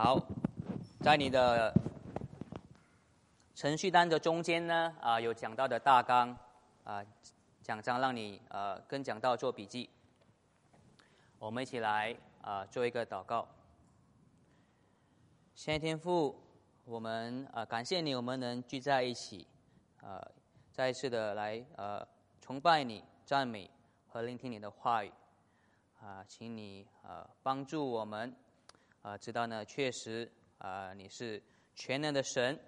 [0.00, 0.16] 好，
[1.00, 1.74] 在你的
[3.56, 6.38] 程序单的中间呢，啊，有讲到的大纲，
[6.84, 7.04] 啊，
[7.64, 9.90] 讲章让你呃跟讲到做笔记。
[11.40, 13.48] 我们一起来啊做一个祷告。
[15.56, 16.40] 先天父，
[16.84, 19.48] 我们啊感谢你，我们能聚在一起，
[20.00, 20.24] 啊，
[20.70, 22.06] 再一次的来呃
[22.40, 23.68] 崇拜你、赞美
[24.06, 25.12] 和聆听你的话语，
[26.00, 28.32] 啊，请你啊帮助我们。
[29.02, 31.40] 啊，知道呢，确实啊，你是
[31.74, 32.58] 全能的神，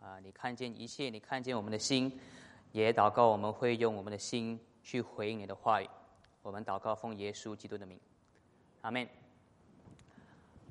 [0.00, 2.20] 啊，你看见一切，你看见我们的心，
[2.72, 5.88] 也祷告我们会用我们的心去回应你的话语。
[6.42, 7.98] 我们祷告奉耶稣基督的名，
[8.82, 9.08] 阿门。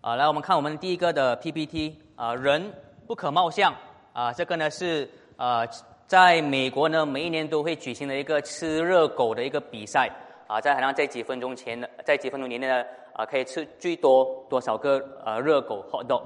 [0.01, 2.71] 啊，来，我们看我们第一个的 PPT 啊，人
[3.07, 3.75] 不可貌相
[4.13, 5.65] 啊，这个呢是啊，
[6.07, 10.09] 在美国呢每一年都会举行的一个吃热狗的一个比赛
[10.47, 12.85] 啊，在好像在几分钟前的，在几分钟以内呢。
[13.17, 16.21] 啊，可以吃最多多少个呃热狗 hot dog？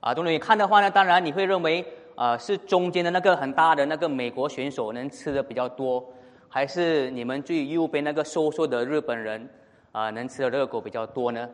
[0.00, 6.04] 啊，东你看的话呢，当然你会认为啊是中间的那个很大的那个美国选手能吃的比较多，
[6.48, 9.48] 还是你们最右边那个瘦瘦的日本人
[9.92, 11.48] 啊能吃的热狗比较多呢？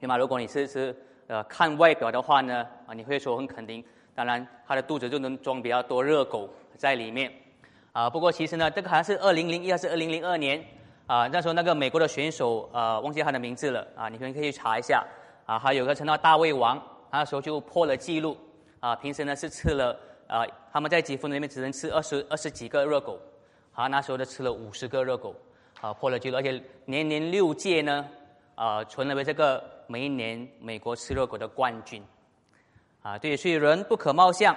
[0.00, 0.16] 对吗？
[0.16, 7.30] 如果你是是呃看外表的话呢，啊你会说很肯定，当然他的肚子就能装比较多热狗在里面。
[7.92, 10.64] 啊，不过其实呢，这个好像是二零零一还是二零零二年。
[11.10, 15.04] 啊，那时候那个美国的选手，呃，忘记他的名字了啊，你们可以去查一下
[15.44, 15.58] 啊。
[15.58, 16.80] 还有个称到大胃王，
[17.10, 18.36] 那时候就破了记录
[18.78, 18.94] 啊。
[18.94, 23.18] 平时呢是吃了啊，他们在几分钟里面只能吃二十二十几个热狗，
[23.74, 25.34] 啊，那时候呢吃了五十个热狗，
[25.80, 28.06] 啊，破了记录，而且年年六届呢，
[28.54, 32.00] 啊，成为这个每一年美国吃热狗的冠军，
[33.02, 34.54] 啊，对，所以人不可貌相，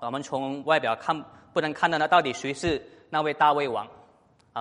[0.00, 3.86] 我们从外表看不能看到呢，到底谁是那位大胃王。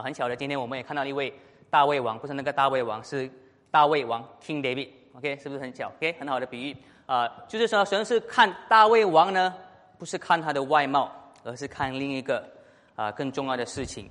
[0.02, 1.34] 很巧的，今天我们也看到一位
[1.70, 3.30] 大胃王，不是那个大胃王，是
[3.70, 4.90] 大胃王 King David。
[5.16, 9.52] OK，是不是很巧？OK，很好的比喻啊，就是说，神是看大胃王呢，
[9.98, 11.12] 不是看他的外貌，
[11.44, 12.48] 而是看另一个
[12.96, 14.08] 啊更重要的事情。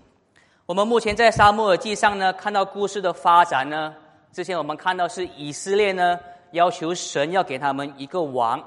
[0.66, 3.94] 我们目前在沙漠耳记上呢，看到故事的发展呢，
[4.32, 6.18] 之前我们看到是以色列呢
[6.50, 8.60] 要求神要给他们一个王，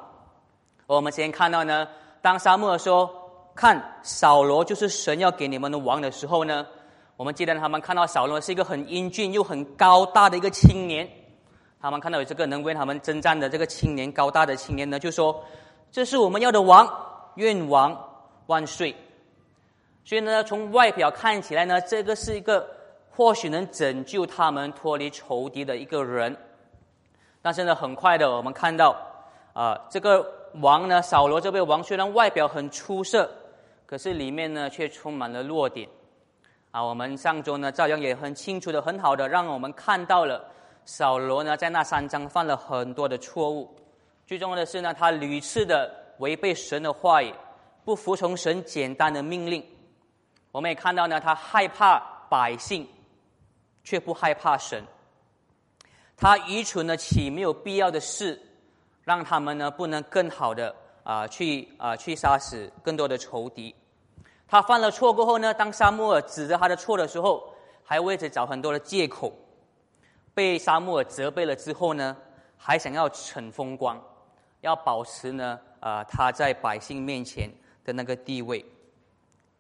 [0.88, 1.86] 我们先看到呢，
[2.22, 3.10] 当沙漠说
[3.54, 6.66] 看扫罗就是神要给你们的王的时候呢。
[7.20, 11.06] 我们记得他们看到扫罗是一个很英俊又很高大的一个青年，
[11.82, 15.44] 他们看到有这个能为他们征战的这个青年高大的青年呢，就说
[15.92, 16.90] ：“这是我们要的王，
[17.36, 17.94] 愿王
[18.46, 18.96] 万岁。”
[20.06, 22.66] 所以呢，从外表看起来呢，这个是一个
[23.12, 26.34] 或许能拯救他们脱离仇敌的一个人。
[27.42, 28.96] 但是呢，很快的我们看到
[29.52, 30.26] 啊，这个
[30.62, 33.30] 王呢，扫罗这位王虽然外表很出色，
[33.86, 35.86] 可是里面呢却充满了弱点。
[36.72, 40.48] 啊，我们上周呢，照样也很清楚的、很好的，让我们看到了
[40.86, 43.76] 扫罗呢，在那三章犯了很多的错误。
[44.28, 47.34] 最重要的是呢，他屡次的违背神的话语，
[47.84, 49.66] 不服从神简单的命令。
[50.52, 52.00] 我们也看到呢，他害怕
[52.30, 52.88] 百姓，
[53.84, 54.84] 却不害怕神。
[56.16, 58.40] 他愚蠢的起没有必要的事，
[59.04, 63.74] 让他们呢不能更好的啊去啊去杀死更多的仇敌。
[64.50, 69.32] 他犯了错过后呢，当沙漠尔指着他的错的时候，还为此找很多的借口。
[70.34, 72.18] 被沙漠尔责备了之后呢，
[72.58, 74.02] 还想要逞风光，
[74.62, 77.48] 要保持呢啊他在百姓面前
[77.86, 78.66] 的那个地位。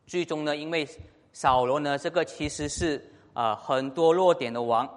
[0.07, 0.87] 最终呢，因为
[1.33, 2.99] 扫罗呢这个其实是
[3.33, 4.89] 啊很多弱点的王，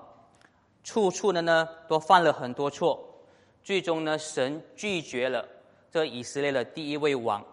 [0.82, 2.98] 处处的呢都犯了很多错。
[3.62, 5.46] 最终呢，神拒绝了
[5.90, 7.44] 这以色列的第一位王。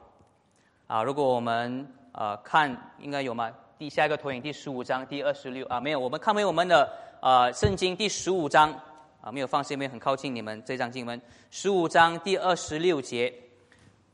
[0.88, 1.86] 啊，如果我们
[2.20, 2.70] 啊，看
[3.00, 3.50] 应该有吗？
[3.78, 6.00] 第下一个投影，第十五章第二十六啊，没有。
[6.02, 6.92] 我们看回我们的
[7.22, 8.74] 啊圣经第十五章
[9.22, 11.22] 啊，没有放，是因为很靠近你们这张经文。
[11.50, 13.34] 十五章第二十六节，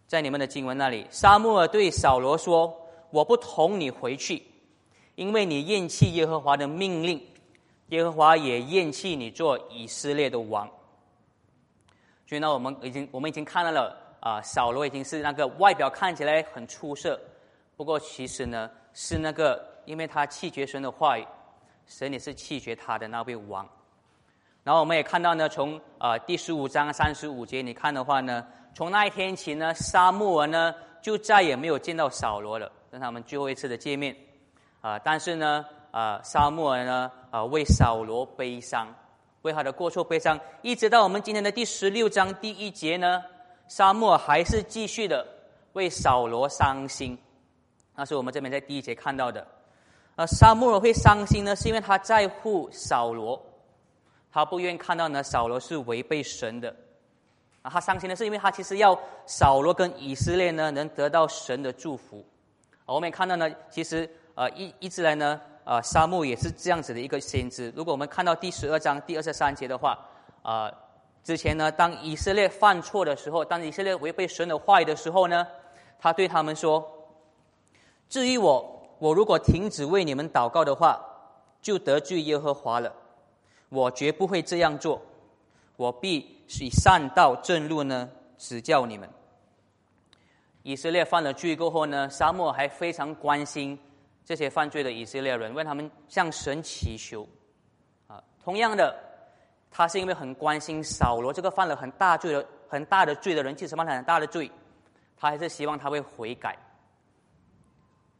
[0.05, 2.71] 在你们的经文那里，沙漠尔对扫罗说
[3.09, 4.43] ：“我不同你回去，
[5.15, 7.19] 因为你厌弃耶和华的命令，
[7.87, 10.69] 耶和华也厌弃你做以色列的王。”
[12.29, 17.19] 所以呢，我们已经我们已经看到了啊，扫罗已经是那个外表看起来很出色。
[17.77, 21.27] 不过其实呢，是那个，因为他弃绝神的话语，
[21.85, 23.67] 神也是弃绝他的那位王。
[24.63, 34.15] 然后我们也看到呢，从啊第十五章三十五节，你看的话呢，从那一天起呢，沙漠尔呢就再也没有见到扫罗了，跟他们最后一次的见面。
[34.81, 38.87] 啊，但是呢，啊沙漠尔呢啊为扫罗悲伤，
[39.41, 43.21] 为他的过错悲伤，一直到我们今天的第十六章第一节呢，
[43.67, 45.27] 沙漠还是继续的
[45.73, 47.15] 为扫罗伤心。
[47.95, 49.47] 那是我们这边在第一节看到的，
[50.15, 53.41] 呃，沙漠尔会伤心呢，是因为他在乎扫罗，
[54.31, 56.75] 他不愿意看到呢扫罗是违背神的。
[57.61, 58.95] 啊，他伤心的是因为他其实要
[59.25, 62.23] 扫罗跟以色列呢能得到神的祝福。
[62.85, 67.73] 我们也看到呢，其实呃一一直来呢，呃沙漠也是这样子的一个先知。
[67.75, 69.97] 如果我们看到第十二章第二十三节的话，
[70.43, 70.71] 啊，
[71.23, 75.47] 之前呢，当以色列犯错的时候，当以色列违背神的话语的时候呢，
[75.97, 76.87] 他对他们说
[78.09, 80.99] ：“至于我，我如果停止为你们祷告的话，
[81.61, 82.93] 就得罪耶和华了。
[83.69, 85.01] 我绝不会这样做。”
[85.77, 89.09] 我必以善道正路呢指教你们。
[90.63, 93.77] 以色列犯了罪过后呢，沙漠还非常关心
[94.23, 97.27] 这些犯罪的以色列人，为他们向神祈求。
[98.07, 98.97] 啊，同样的，
[99.69, 104.49] 他是因为很关心扫罗这个犯了很大罪的、很大的罪的人，即使犯了很大的罪，
[105.17, 106.57] 他还是希望他会悔改。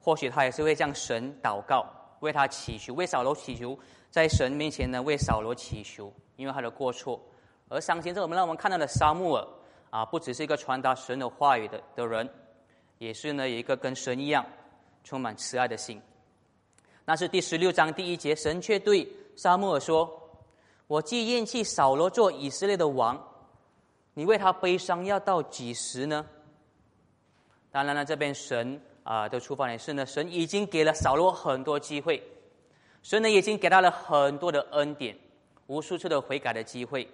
[0.05, 1.83] 或许他也是会向神祷告，
[2.19, 3.75] 为他祈求，为扫罗祈求，
[4.11, 7.19] 在神面前呢为扫罗祈求，因为他的过错。
[7.69, 9.47] 而相信这我们让我们看到的沙漠尔
[9.89, 12.29] 啊，不只是一个传达神的话语的的人，
[12.99, 14.45] 也是呢有一个跟神一样
[15.03, 15.99] 充满慈爱的心。
[17.03, 20.21] 那是第十六章第一节，神却对沙漠尔说
[20.85, 23.19] ：“我既厌弃扫罗做以色列的王，
[24.13, 26.23] 你为他悲伤要到几时呢？”
[27.73, 32.21] 当然了，这边神啊的出发点是呢，神已经给了扫罗很多机会，
[33.03, 35.15] 神呢已经给他了很多的恩典，
[35.67, 37.07] 无数次的悔改的机会。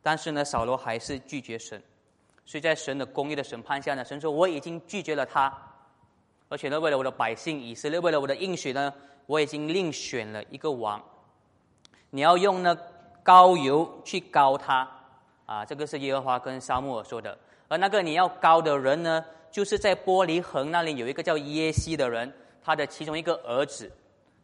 [0.00, 1.82] 但是呢，扫罗还是拒绝神，
[2.44, 5.52] 所以在神的公义的审判下呢，神说我已经拒绝了他，
[6.48, 8.94] 而且呢，为了我的百姓以色列，为了我的应许呢，
[9.26, 11.02] 我已经另选了一个王。
[12.10, 12.78] 你要用呢
[13.24, 14.88] 高油去高他
[15.44, 17.36] 啊，这个是耶和华跟沙漠尔说的。
[17.66, 19.24] 而那个你要高的人呢，
[19.56, 22.30] 就是在玻璃横那里有一个叫耶西的人，
[22.62, 23.90] 他的其中一个儿子，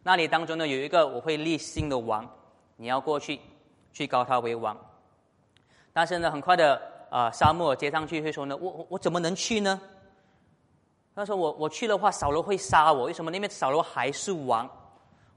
[0.03, 2.27] 那里当中呢有一个我会立新的王，
[2.77, 3.39] 你要过去
[3.93, 4.75] 去高他为王。
[5.93, 6.81] 但是呢，很快的
[7.11, 9.79] 啊，沙漠接上去会说呢，我我怎么能去呢？
[11.15, 13.05] 他说我我去的话，扫罗会杀我。
[13.05, 13.31] 为什么？
[13.33, 14.67] 因为扫罗还是王。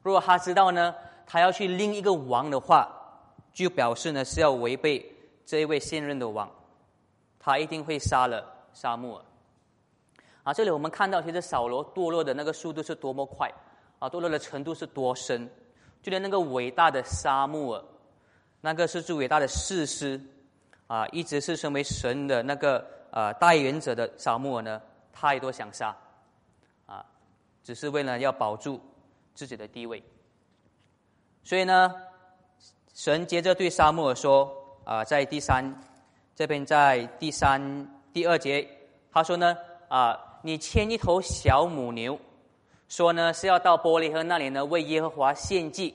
[0.02, 0.96] 如果他知道呢，
[1.28, 2.90] 他要去另一个王的话，
[3.52, 5.06] 就表示呢是要违背
[5.46, 6.50] 这一位现任的王，
[7.38, 9.22] 他一定会杀了沙漠。
[10.46, 13.52] 啊，这里我们看到，其实扫罗堕落的那个速度是多么快，
[14.00, 15.50] 啊，堕落的程度是多深，
[16.02, 17.84] 就连那个伟大的沙漠，
[18.62, 20.22] 那个是最伟大的士师。
[20.88, 24.80] 啊，一直是身为神的那个呃代言者的沙漠呢，
[25.12, 25.88] 他也都想杀，
[26.86, 27.04] 啊，
[27.64, 28.80] 只是为了要保住
[29.34, 30.04] 自己的地位。
[31.44, 31.92] 所以呢，
[32.94, 35.76] 神接着对沙漠说：啊，在第三
[36.36, 37.60] 这边，在第三
[38.14, 38.70] 第二节，
[39.12, 39.58] 他说呢：
[39.88, 42.20] 啊，你牵一头小母牛，
[42.88, 45.92] 说呢是要到伯利恒那里呢为耶和华献祭，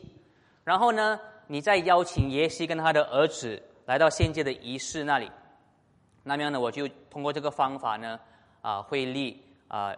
[0.64, 3.62] 然后呢，你再邀请耶西跟他的儿子。
[3.86, 5.30] 来到献祭的仪式那里，
[6.24, 8.18] 那么样呢，我就通过这个方法呢，
[8.60, 9.94] 啊，会立啊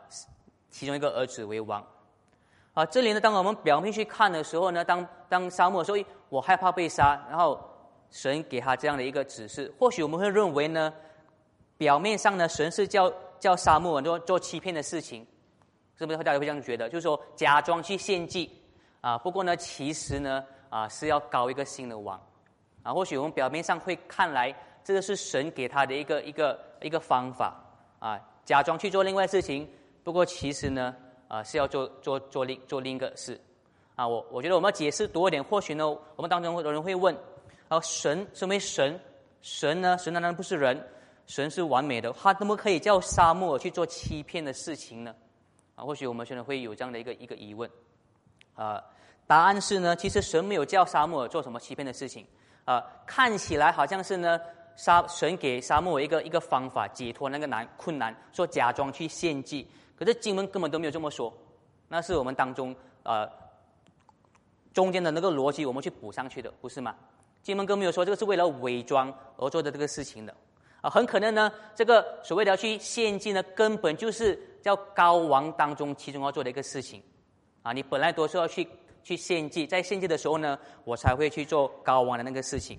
[0.70, 1.82] 其中一个儿子为王。
[2.74, 5.96] 啊，这里呢，当我们表面去看的时候呢，当当沙漠说
[6.28, 7.58] 我害怕被杀，然后
[8.10, 10.92] 神给他这样的一个指示，或许我们会认为呢，
[11.78, 13.10] 表面上呢，神是叫
[13.42, 15.26] 叫沙漠做做欺骗的事情，
[15.98, 16.88] 是不是大家会这样觉得？
[16.88, 18.48] 就是说假装去献祭
[19.00, 22.16] 啊，不过呢，其实呢，啊是要搞一个新的王。
[22.84, 24.54] 啊，或许我们表面上会看来，
[24.84, 27.60] 这个是神给他的一个一个一个方法
[27.98, 29.68] 啊，假装去做另外事情。
[30.04, 30.94] 不过其实呢，
[31.26, 33.40] 啊是要做做做另做另一个事。
[33.96, 35.42] 啊，我我觉得我们要解释多一点。
[35.42, 37.12] 或许呢，我们当中有人会问：
[37.66, 39.00] 啊，神身为神，
[39.40, 40.80] 神呢，神难道不是人？
[41.32, 45.14] 神是完美的，他怎么可以叫沙漠去做欺骗的事情呢？
[45.74, 47.70] 啊，或许我们现在会有这样的一个一个疑问。
[48.54, 48.84] 啊，
[49.26, 52.26] 答案是呢，其实神没有叫沙漠做什么欺骗的事情。
[52.66, 54.38] 啊，看起来好像是呢，
[54.76, 61.32] 沙神给沙漠一个一个方法解脱那个难困难，说假装去献祭，可是经文根本都没有这么说，
[61.88, 63.26] 那是我们当中呃
[64.74, 66.94] 中间的那个逻辑我们去补上去的，不是吗？
[67.42, 70.36] 经文根本没有说这个是为了伪装而做的这个事情的，
[70.82, 77.02] 啊，很可能呢，这个所谓的要去献祭呢，根本就是叫高王当中其中要做的一个事情，
[77.62, 78.68] 啊，你本来都是要去。
[79.04, 82.78] 去献祭，在献祭的时候呢，我才会去做高王的那个事情，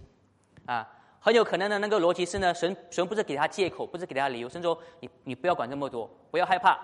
[0.66, 6.80] 啊，很有可能的那个逻辑是呢，神神不是给他借口，不是给他理由，神说你你不要管这么多，不要害怕，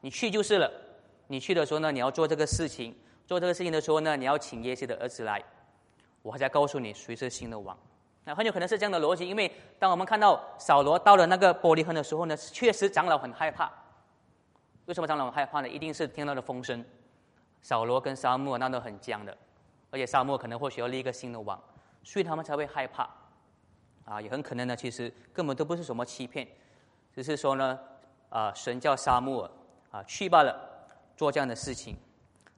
[0.00, 0.72] 你去就是了。
[1.26, 2.96] 你去的时候呢，你要做这个事情，
[3.26, 5.44] 做这个事情的时候呢，你要请耶西的儿子来，
[6.22, 7.78] 我还在告诉你谁是新的王。
[8.28, 13.72] 那很有可能是这样的逻辑，因为当我们看到扫罗到了那个玻璃坑的时候呢，确实长老很害怕。
[14.84, 15.68] 为什么长老很害怕呢？
[15.68, 16.84] 一定是听到了风声。
[17.62, 19.34] 扫罗跟沙漠那都很僵的，
[19.90, 21.58] 而且沙漠可能或许要立一个新的王，
[22.04, 23.08] 所以他们才会害怕。
[24.04, 26.46] 啊，也很可能呢，其实根本都不是什么欺骗，
[27.10, 27.78] 只是说呢，
[28.28, 29.50] 啊，神叫沙漠
[29.90, 30.54] 啊去罢了，
[31.16, 31.96] 做这样的事情。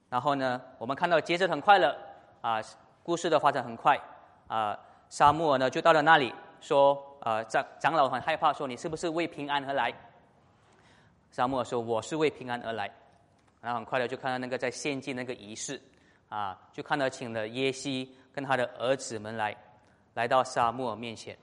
[0.08, 1.96] 然后呢，我们看到接着很快了
[2.40, 2.60] 啊，
[3.04, 3.96] 故事的发展很快
[4.48, 4.76] 啊，
[5.10, 9.92] 沙漠尔呢就到了那里，说啊长长老很害怕，说你是不是为平安而来？
[11.30, 12.90] 沙漠说我是为平安而来。
[13.60, 15.78] 然后很快的就看到那个在献祭那个仪式
[16.30, 19.54] 啊，就看到请了耶西跟他的儿子们来。
[20.14, 21.38] 来到沙漠面前，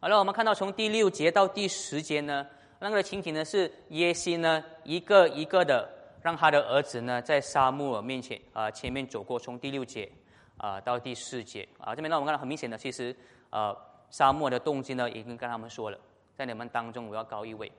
[0.00, 2.44] 好了，我们看到从第六节到第十节呢，
[2.80, 5.88] 那个情景呢是耶西呢一个一个的
[6.20, 10.10] 让他的儿子呢在沙漠面前啊前面走过，从第六节
[10.56, 13.14] 啊到第四节啊这边让我们看到很明显的，其实
[13.50, 13.76] 呃
[14.10, 15.98] 沙漠的动机呢已经跟他们说了，
[16.34, 17.70] 在你们当中我要高一位，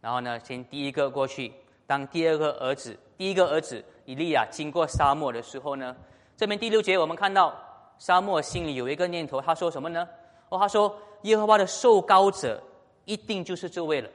[0.00, 1.52] 然后呢先第一个过去，
[1.86, 5.96] 当第二个儿子第一个儿子以利亚经过沙漠的时候呢，
[6.36, 7.54] 这边第六节我们看到。
[7.96, 10.06] 沙漠心里有一个念头，他说什么呢？
[10.48, 12.60] 哦，他说耶和华的受高者
[13.04, 14.10] 一定就是这位了。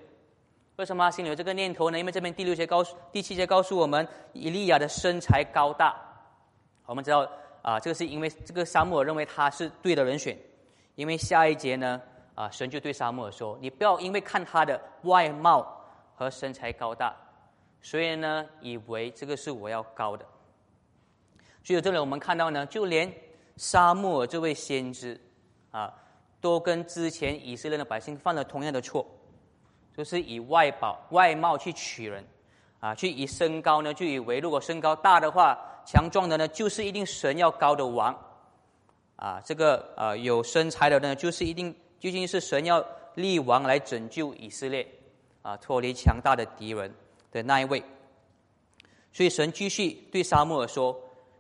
[0.76, 1.98] 为什么他心里有这个念头呢？
[1.98, 5.96] 因为这边第六节告诉、第七节告诉我们，以利亚的身材高大。
[6.86, 7.26] 我们知道
[7.62, 10.38] 啊，这个是因为这个沙漠认为他是对的人选。
[10.96, 12.02] 因为下一节呢，
[12.36, 15.66] 啊，神就对沙漠说：“你不要因为看他的外貌
[16.16, 17.16] 和身材高大，
[17.82, 20.26] 所以呢，以为这个是我要高的。”
[21.64, 23.12] 所以这里我们看到呢，就连。
[23.58, 25.20] 沙漠这位先知，
[25.72, 25.94] 啊，
[26.40, 29.06] 都跟之前以色列的百姓犯了同样的错，
[29.94, 32.26] 就是以外表外貌去取人，
[32.80, 35.60] 啊，去以身高呢，就以为如果身高大的话，
[35.92, 38.16] 强壮的呢，就是一定神要高的王，
[39.16, 44.88] 啊，这个呃有身材的呢，就是一定究竟是神要立王来拯救以色列，
[45.42, 46.94] 啊，脱离强大的敌人
[47.32, 47.84] 的那一位。
[49.12, 50.96] 所以神继续对沙漠说：“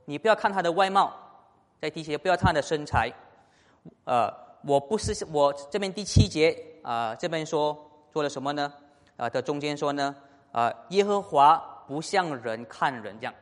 [0.05, 1.15] 你不要看他的外貌。”
[1.79, 3.13] 在第七节不要看他的身材，
[4.05, 4.33] 呃，
[4.65, 7.77] 我不是我这边第七节啊，这边说
[8.11, 8.73] 做了什么呢？
[9.15, 10.15] 啊的中间说呢，
[10.51, 11.55] 啊，耶和华
[11.87, 13.33] 不像人看人这样，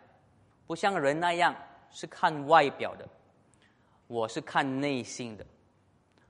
[0.67, 1.55] 不像人那样
[1.89, 3.07] 是看外表的，
[4.05, 5.45] 我是看内心的，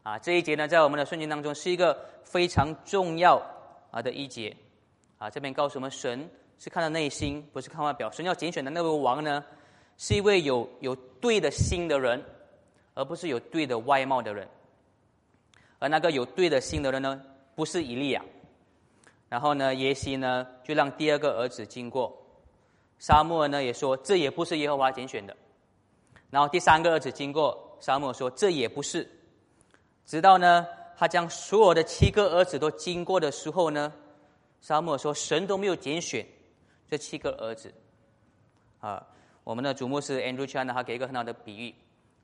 [0.03, 3.41] 啊，这一节呢，在我们的圣经当中是一个非常重要
[3.91, 4.55] 啊的一节，
[5.17, 6.29] 啊，这边告诉我们，神
[6.59, 9.43] 是看到内心，不是看外表，神要拣选的那位王呢。
[9.99, 12.23] 是一位有有对的心的人，
[12.93, 14.47] 而不是有对的外貌的人。
[15.79, 17.19] 而那个有对的心的人呢，
[17.55, 18.23] 不是以利亚。
[19.27, 22.15] 然后呢，耶西呢就让第二个儿子经过。
[22.99, 25.35] 沙漠呢也说这也不是耶和华拣选的。
[26.29, 29.07] 然后第三个儿子经过，沙漠说这也不是。
[30.05, 30.65] 直到呢
[30.97, 33.93] 他将所有的七个儿子都经过的时候呢，
[34.61, 36.25] 沙漠说神都没有拣选
[36.89, 37.73] 这七个儿子，
[38.79, 39.05] 啊。
[39.43, 41.73] 我们的主牧师 Andrew Chan 呢，他给一个很好的比喻，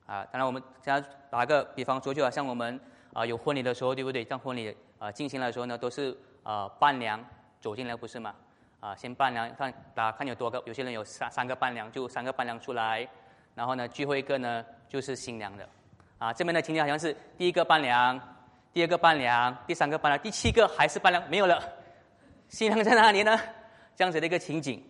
[0.05, 2.77] 啊，当然我们现在打个比方说，就好像我们
[3.13, 4.25] 啊有婚礼的时候，对不对？
[4.25, 6.13] 当婚礼啊进行的时候呢，都是
[6.43, 7.25] 啊伴娘
[7.61, 8.35] 走进来，不是吗？
[8.83, 13.07] 啊，先伴娘看，大家看有多个，有些人有三三个伴娘，就三个伴娘出来，
[13.55, 15.65] 然后呢，最后一个呢就是新娘的，
[16.17, 18.19] 啊，这边的情景好像是第一个伴娘，
[18.73, 21.63] 第二个伴娘，第三个伴娘，第七个还是伴娘没有了，
[22.49, 23.39] 新娘在哪里呢？
[23.95, 24.83] 这样子的一个情景，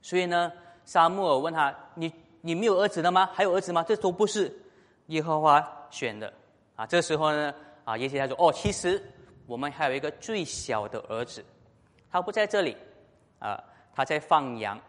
[0.00, 0.52] 所以呢。
[0.86, 3.30] 沙漠尔问他：“你你没有儿子了吗？
[3.32, 4.52] 还有儿子吗？”这都不是
[5.06, 6.32] 耶和华选的
[6.74, 6.84] 啊！
[6.84, 9.00] 这时候呢，啊，耶西他说：“哦，其实
[9.46, 11.44] 我们还有一个最小的儿子，
[12.10, 12.76] 他不在这里
[13.40, 13.60] 啊，
[13.92, 14.80] 他在放羊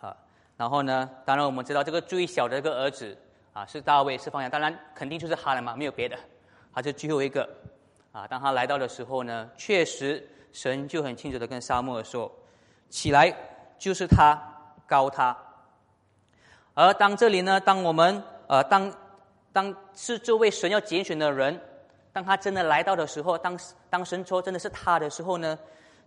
[0.00, 0.16] 啊。
[0.56, 3.14] 然后呢，当然我们知道这个最小的这个儿子
[3.52, 6.16] 啊是大卫，是放羊，当然肯定就是他了嘛，没有别的，
[6.72, 7.46] 他是最后一个
[8.12, 8.26] 啊。
[8.26, 12.32] 当他来到的时候呢，确实神就很清楚的跟沙漠说：
[12.88, 13.36] 起来，
[13.78, 14.38] 就是他。”
[14.88, 15.36] 高他，
[16.72, 18.90] 而当这里呢，当我们呃，当
[19.52, 21.60] 当是这位神要拣选的人，
[22.10, 23.60] 当他真的来到的时候，当
[23.90, 25.58] 当神说真的是他的时候呢，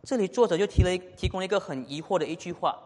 [0.04, 2.78] 这里作者就提了提供了一个很疑惑的一句话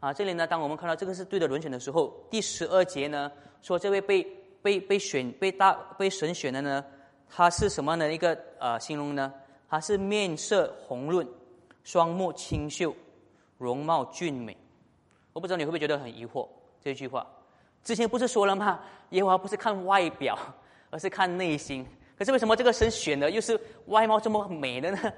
[0.00, 3.30] 啊，这里呢，当我们看到这个是对的轮选的时候，第十二节呢
[3.62, 4.22] 说这位被
[4.60, 6.84] 被被选被大被神选的呢，
[7.28, 9.32] 他是什么样的一个呃形容呢？
[9.70, 11.26] 他是面色红润，
[11.84, 12.94] 双目清秀，
[13.58, 14.56] 容貌俊美。
[15.32, 16.48] 我不知道你会不会觉得很疑惑
[16.82, 17.26] 这句话？
[17.84, 18.80] 之前不是说了吗？
[19.10, 20.36] 耶和华不是看外表，
[20.90, 21.86] 而是看内心。
[22.16, 25.12] 可是为什么这个神选的又是外貌这么美的呢？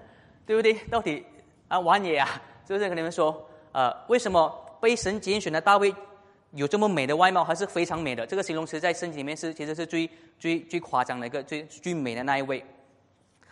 [0.50, 0.74] 对不对？
[0.90, 1.24] 到底
[1.68, 2.26] 啊，王爷啊，
[2.66, 3.40] 是不是跟你们说？
[3.70, 5.94] 呃，为什么被神拣选的大卫
[6.54, 8.26] 有这么美的外貌，还是非常美的？
[8.26, 12.64] 这个形容词在圣经里面是其实是最最最夸张的一个最最美的那一位。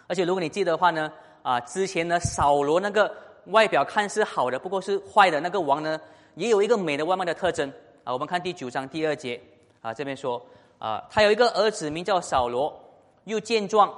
[0.08, 1.12] 而且如果你记得的话呢，
[1.44, 3.14] 啊，之前呢，扫罗那个
[3.44, 6.00] 外表看似好的，不过是坏的那个王呢？
[6.34, 9.40] 也有一个美的外貌的特征啊，我们看第九章第二节
[9.82, 10.44] 啊，这边说
[10.80, 12.76] 啊，他有一个儿子名叫扫罗，
[13.22, 13.88] 又健壮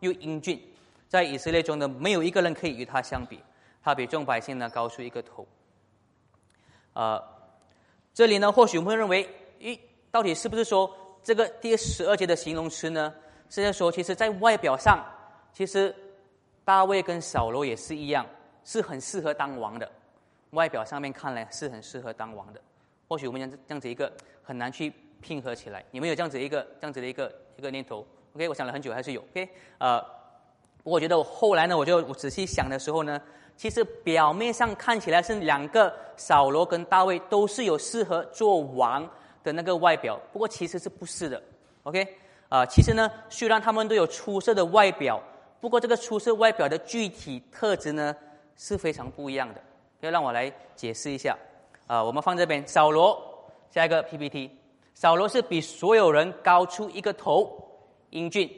[0.00, 0.58] 又英俊，
[1.08, 3.40] 在以色列中呢，没有一个人可以与他相比。
[3.82, 5.46] 他比众百姓呢高出一个头。
[6.92, 7.22] 呃，
[8.12, 9.28] 这里呢，或许我们会认为，
[9.60, 9.78] 咦，
[10.10, 13.14] 到底是不是说这个第十二节的形容词呢？
[13.48, 15.04] 是在说，其实在外表上，
[15.52, 15.94] 其实
[16.64, 18.26] 大卫跟扫罗也是一样，
[18.64, 19.88] 是很适合当王的。
[20.50, 22.60] 外表上面看来是很适合当王的。
[23.06, 25.84] 或许我们这这样子一个很难去拼合起来。
[25.92, 29.20] 有没有这样子一个这样子的一个一个念头？OK，我想了很久，还是有。
[29.30, 29.48] OK，
[29.78, 30.04] 呃，
[30.86, 33.20] 我觉得我后来呢，我就我仔细想的时候呢，
[33.56, 39.08] 其实表面上看起来是两个扫罗跟大卫都是有适合做王
[39.42, 41.42] 的那个外表，不过其实是不是的。
[41.82, 42.06] OK，
[42.48, 45.20] 啊，其实呢，虽然他们都有出色的外表，
[45.60, 48.14] 不过这个出色外表的具体特质呢
[48.56, 49.60] 是非常不一样的。
[50.00, 51.36] 要让我来解释一下。
[51.88, 53.16] 啊，我们放这边，扫罗，
[53.70, 54.50] 下一个 PPT，
[54.94, 57.56] 扫罗是比所有人高出一个头，
[58.10, 58.48] 英俊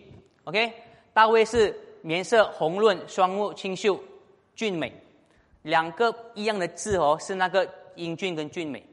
[0.45, 0.73] ，OK，
[1.13, 3.99] 大卫是面色红润，双目清秀，
[4.55, 4.93] 俊美，
[5.63, 8.85] 两个一样的字哦，是那个英俊跟俊美，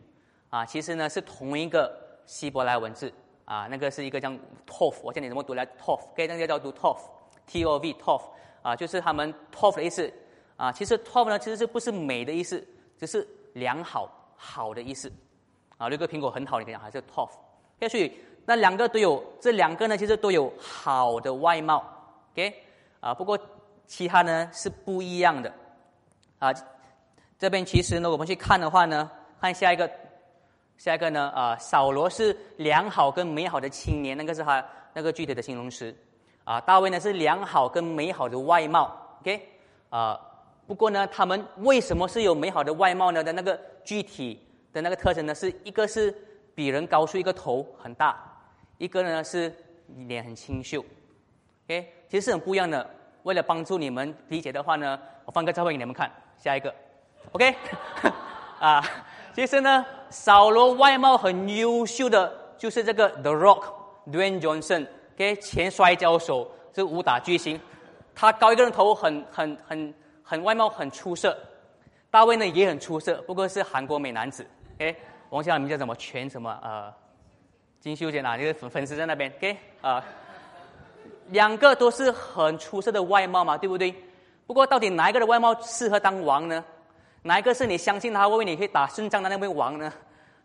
[0.50, 1.92] 啊，其实呢是同一个
[2.26, 3.12] 希伯来文字，
[3.46, 4.30] 啊，那个是一个叫
[4.68, 8.22] Tov，我教你怎么读来？Tov，可以那个叫读 Tov，T O V Tov，
[8.62, 10.12] 啊，就是他们 Tov 的意思，
[10.58, 12.66] 啊，其实 Tov 呢其实是不是美的意思，
[12.98, 14.22] 只是良好。
[14.38, 15.10] 好的意思，
[15.78, 17.30] 啊，那个苹果很好，你讲还是 top，
[17.90, 18.12] 所以
[18.46, 21.82] 那两个都有，这两个呢其实都有好的外貌
[22.34, 22.54] ，OK，
[23.06, 23.38] 啊，不过
[23.86, 25.54] 其他呢是不一样的，
[26.40, 26.52] 啊，
[27.38, 29.88] 这边其实呢我们去看的话呢，看下一个，
[30.76, 35.96] 下一个呢啊，扫罗是良好跟美好的青年，那个是他那个具体的形容词，
[36.46, 39.50] 啊，大卫呢是良好跟美好的外貌，OK，
[39.92, 40.20] 啊。
[40.66, 43.24] 不过呢，他们为什么是有美好的外貌呢？
[43.24, 44.42] 的那个具体
[44.74, 46.12] 的那个特征呢，是一个是
[46.56, 48.18] 比人高出一个头很大，
[48.80, 49.54] 一个呢是
[50.08, 50.84] 脸很清秀。
[51.66, 52.90] OK，其实是很不一样的。
[53.24, 56.12] 为了帮助你们理解的话呢，我放个照片给你们看。
[56.38, 56.74] 下一个
[57.32, 57.56] ，OK，
[58.60, 58.84] 啊，
[59.34, 63.66] 其实呢，扫罗外貌很优秀的就是这个 The Rock
[64.12, 67.60] Dwayne Johnson，OK，前摔跤手，这武打巨星，
[68.14, 69.94] 他高一个人头很很很。
[70.28, 71.38] 很外貌很出色，
[72.10, 74.44] 大卫呢也很出色，不过是韩国美男子。
[74.80, 74.96] 哎，
[75.30, 75.96] 王小明叫什么？
[75.98, 76.50] 全什么？
[76.64, 76.92] 呃，
[77.80, 79.32] 金秀贤啊，就是粉粉丝在那边。
[79.38, 80.04] OK，啊，
[81.30, 83.94] 两个都是很出色的外貌嘛，对不对？
[84.48, 86.64] 不过到底哪一个的外貌适合当王呢？
[87.24, 89.92] 哪一个是你相信他为你可以打胜仗的那位王呢？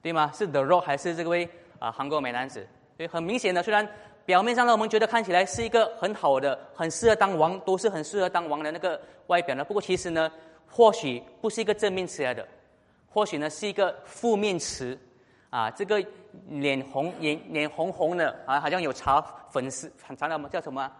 [0.03, 0.31] 对吗？
[0.35, 2.67] 是 The Rock 还是这位啊韩国美男子？
[2.97, 3.89] 所以很明显的，虽然。
[4.27, 9.65] 表面上呢，我们觉得看起来是一个很好的、很适合当王，都是很适合当王的那个外表呢。
[9.65, 10.31] 不过其实呢，
[10.69, 12.47] 或许不是一个正面词来的，
[13.09, 14.97] 或许呢是一个负面词。
[15.49, 16.01] 啊，这个
[16.49, 20.49] 脸红、眼脸红红的啊，好像有擦粉丝，擦了吗？
[20.49, 20.91] 叫什么？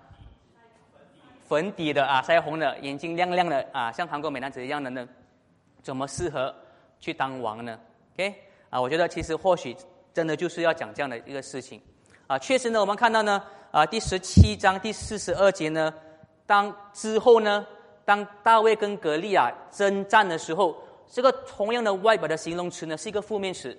[1.47, 5.09] 粉底的啊，腮红的，眼睛亮亮的啊，像韩国美男子一样的呢，
[5.83, 6.55] 怎么适合
[7.01, 7.79] 去当王呢
[8.15, 8.35] ？OK，
[8.69, 9.77] 啊，我觉得其实或许
[10.13, 11.81] 真的就是要讲这样的一个事情。
[12.29, 15.93] 啊，确实呢，我们看到呢，啊，第十七章第四十二节呢，
[16.47, 17.67] 当之后呢，
[18.05, 23.77] 当大卫跟格利亚征战的时候，这个同样的外表的形容词呢，是一个负面词，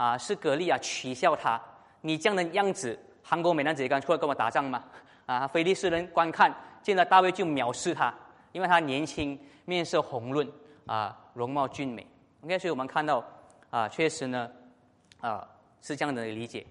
[0.00, 1.60] 啊，是格力啊取笑他，
[2.00, 4.82] 你这样的样子，韩国美男子也敢出来跟我打仗吗？
[5.26, 6.50] 啊，菲利士人观看
[6.82, 8.10] 见了大卫就藐视他，
[8.52, 10.50] 因为他年轻，面色红润，
[10.86, 12.06] 啊，容貌俊美。
[12.40, 13.22] OK，所以我们看到，
[13.68, 14.50] 啊，确实呢，
[15.20, 15.46] 啊，
[15.82, 16.64] 是这样的理解，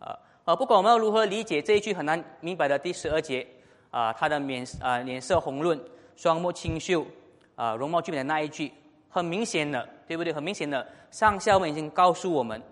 [0.00, 0.18] 啊。
[0.44, 3.46] 啊，不管我们要如何理解这一句很难明白的第十二节，
[3.92, 5.80] 啊，他的面啊脸色红润，
[6.16, 7.06] 双目清秀，
[7.54, 8.72] 啊容貌俊美的那一句，
[9.08, 10.32] 很明显的，对不对？
[10.32, 12.62] 很明显的，上下文已经告诉我们，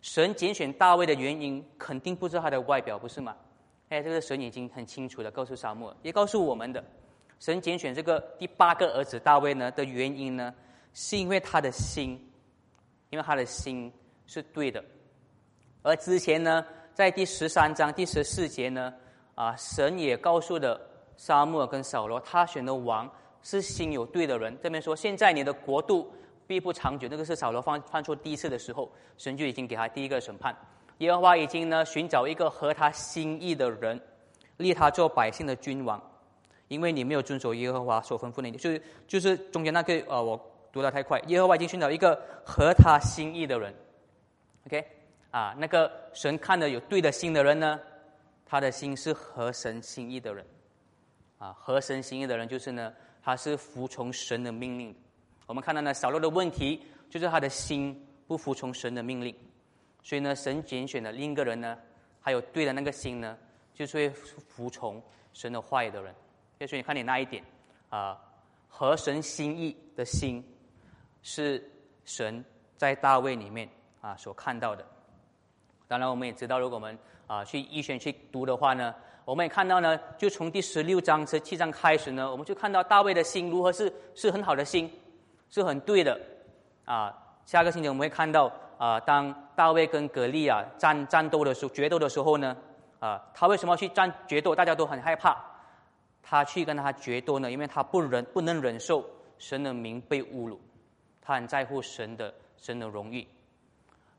[0.00, 3.36] 神拣选大卫的原因，肯定不是他的外表，不是吗？
[3.88, 6.82] 哎，这个神已经很清楚的告诉沙漠，也告诉我们的，
[7.38, 10.54] 神拣选这个第八个儿子大卫呢的原因呢，
[10.94, 12.18] 是因为他的心，
[13.10, 13.92] 因为他的心
[14.26, 14.84] 是对的，
[15.82, 16.64] 而之前呢。
[16.92, 18.92] 在第十三章第十四节呢，
[19.34, 20.78] 啊，神也告诉了
[21.16, 23.10] 沙漠跟扫罗，他选的王
[23.42, 24.56] 是心有对的人。
[24.62, 26.12] 这边说，现在你的国度
[26.46, 27.08] 必不长久。
[27.10, 30.56] 那个是扫罗犯犯错第一次的时候，神就已经给他第一个审判。
[30.98, 34.00] 耶和华已经呢寻找一个合他心意的人，
[34.58, 36.02] 立他做百姓的君王，
[36.68, 40.38] 因为你没有遵守耶和华所吩咐的，就是就是中间那个呃，我
[40.70, 41.18] 读的太快。
[41.28, 43.74] 耶和华已经寻找一个合他心意的人
[44.66, 44.84] ，OK。
[45.30, 47.78] 啊，那个神看的有对的心的人呢，
[48.44, 50.44] 他的心是合神心意的人，
[51.38, 54.94] 啊，合神心意的人就是呢，他是服从神的命令。
[55.46, 59.34] 我们看到呢，扫罗的问题就是他的心不服从神的命令，
[60.02, 61.76] 所以呢，神拣选的另一个人呢，
[62.20, 63.36] 还有对的那个心呢，
[63.74, 65.02] 就是会服从
[65.32, 66.14] 神的话语的人。
[66.68, 67.42] 所以你看你那一点
[67.88, 68.16] 啊，
[68.68, 70.44] 合神心意的心，
[71.22, 71.68] 是
[72.04, 72.44] 神
[72.76, 73.68] 在大卫里面
[74.00, 74.86] 啊所看到的。
[75.88, 78.94] 当然，我们也知道，如果我们啊去医学去读的话呢，
[79.30, 84.90] 我们也看到呢，就从第十六章、十七章开始呢，我们就看到大卫的心如何是是很好的心，
[85.48, 86.20] 是很对的
[86.84, 87.16] 啊。
[87.46, 92.56] 下个星期我们会看到啊，当大卫跟格利亚战战斗的时候、决斗的时候呢，
[92.98, 94.52] 啊，他为什么去战决斗？
[94.52, 95.36] 大家都很害怕。
[96.24, 100.60] 他去跟他决斗呢，因为他不忍不能忍受神的名被侮辱，
[101.22, 103.24] 他很在乎神的神的荣誉。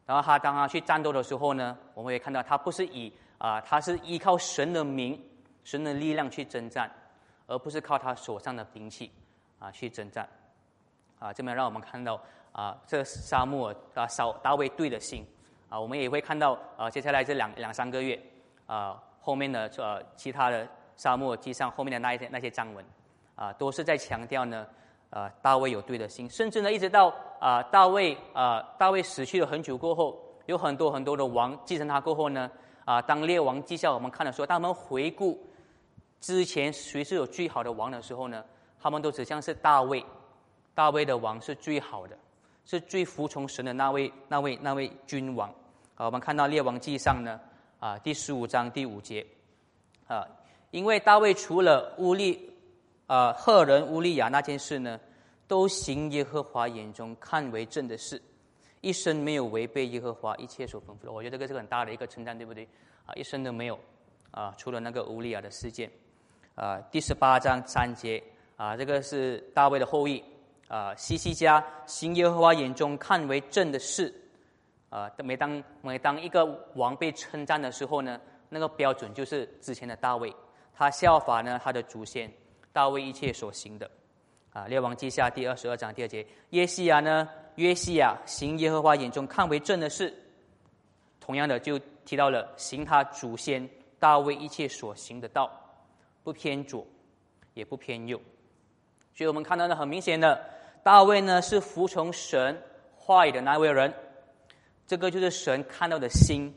[0.05, 5.19] 然后他当他去战斗的时候呢，我们也看到他不是以啊，他是依靠神的名、
[5.63, 6.89] 神的力量去征战，
[7.47, 9.11] 而不是靠他手上的兵器
[9.57, 10.29] 啊去征战。
[11.17, 15.25] 啊，这边让我们看到啊，这沙漠啊，扫大卫对的心
[15.69, 18.21] 啊，我们也会看到啊，接下来这两两三个月
[18.67, 20.67] 啊，后面的呃其他的。
[20.97, 22.85] 沙漠记上后面的那一些那些章文，
[23.33, 24.67] 啊，都是在强调呢，
[25.09, 32.51] 啊，大卫有对的心，甚至呢，一直到啊，大卫啊，大卫死去了很久过后，有很多很多的王继承他过后呢，
[32.91, 35.41] 啊，当列王记下我们看的时候，当他们回顾
[36.19, 38.43] 之前谁是有最好的王的时候呢，
[38.81, 40.05] 他们都指向是大卫，
[40.75, 42.17] 大卫的王是最好的，
[42.65, 45.47] 是最服从神的那位那位那位君王。
[45.95, 47.39] 啊，我们看到列王记上呢，
[47.79, 49.25] 啊，第十五章第五节，
[50.07, 50.27] 啊。
[50.71, 52.51] 因为大卫除了乌利，
[53.07, 54.99] 啊，赫人乌利亚那件事呢，
[55.47, 58.21] 都行耶和华眼中看为正的事，
[58.81, 61.11] 一生没有违背耶和华一切所吩咐的。
[61.11, 62.67] 我觉得这个是很大的一个称赞，对不对？
[63.05, 63.79] 啊，一生都没有，
[64.31, 65.89] 啊，除了那个乌利亚的事件，
[66.55, 68.21] 啊，第十八章三节，
[68.57, 70.23] 啊，这个是大卫的后裔，
[70.67, 74.13] 啊，西西家行耶和华眼中看为正的事，
[74.89, 80.33] 啊，每当每当一个王被称赞的时候呢，那个标准就是之前的大卫。
[80.73, 82.31] 他效法呢，他的祖先
[82.73, 83.89] 大卫一切所行的，
[84.51, 90.13] 啊，列王记下第二十二章第二节，耶西亚呢，约西亚行耶和华眼中看为正的事，
[91.19, 93.67] 同样的就提到了行他祖先
[93.99, 95.51] 大卫一切所行的道，
[96.23, 96.85] 不偏左，
[97.53, 98.19] 也不偏右，
[99.13, 100.43] 所以我们看到呢，很明显的，
[100.83, 102.61] 大卫呢是服从神
[102.95, 103.93] 话语的那位人，
[104.87, 106.53] 这个就是神看到的心，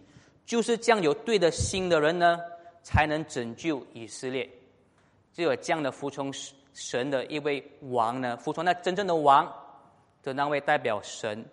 [0.46, 2.38] 就是这样有对的心的人呢。
[2.86, 4.46] 才能拯救以色列，
[5.32, 6.30] 只有这样的服从
[6.74, 9.50] 神的一位王呢，服从那真正的王
[10.24, 11.44] 的那位代表神，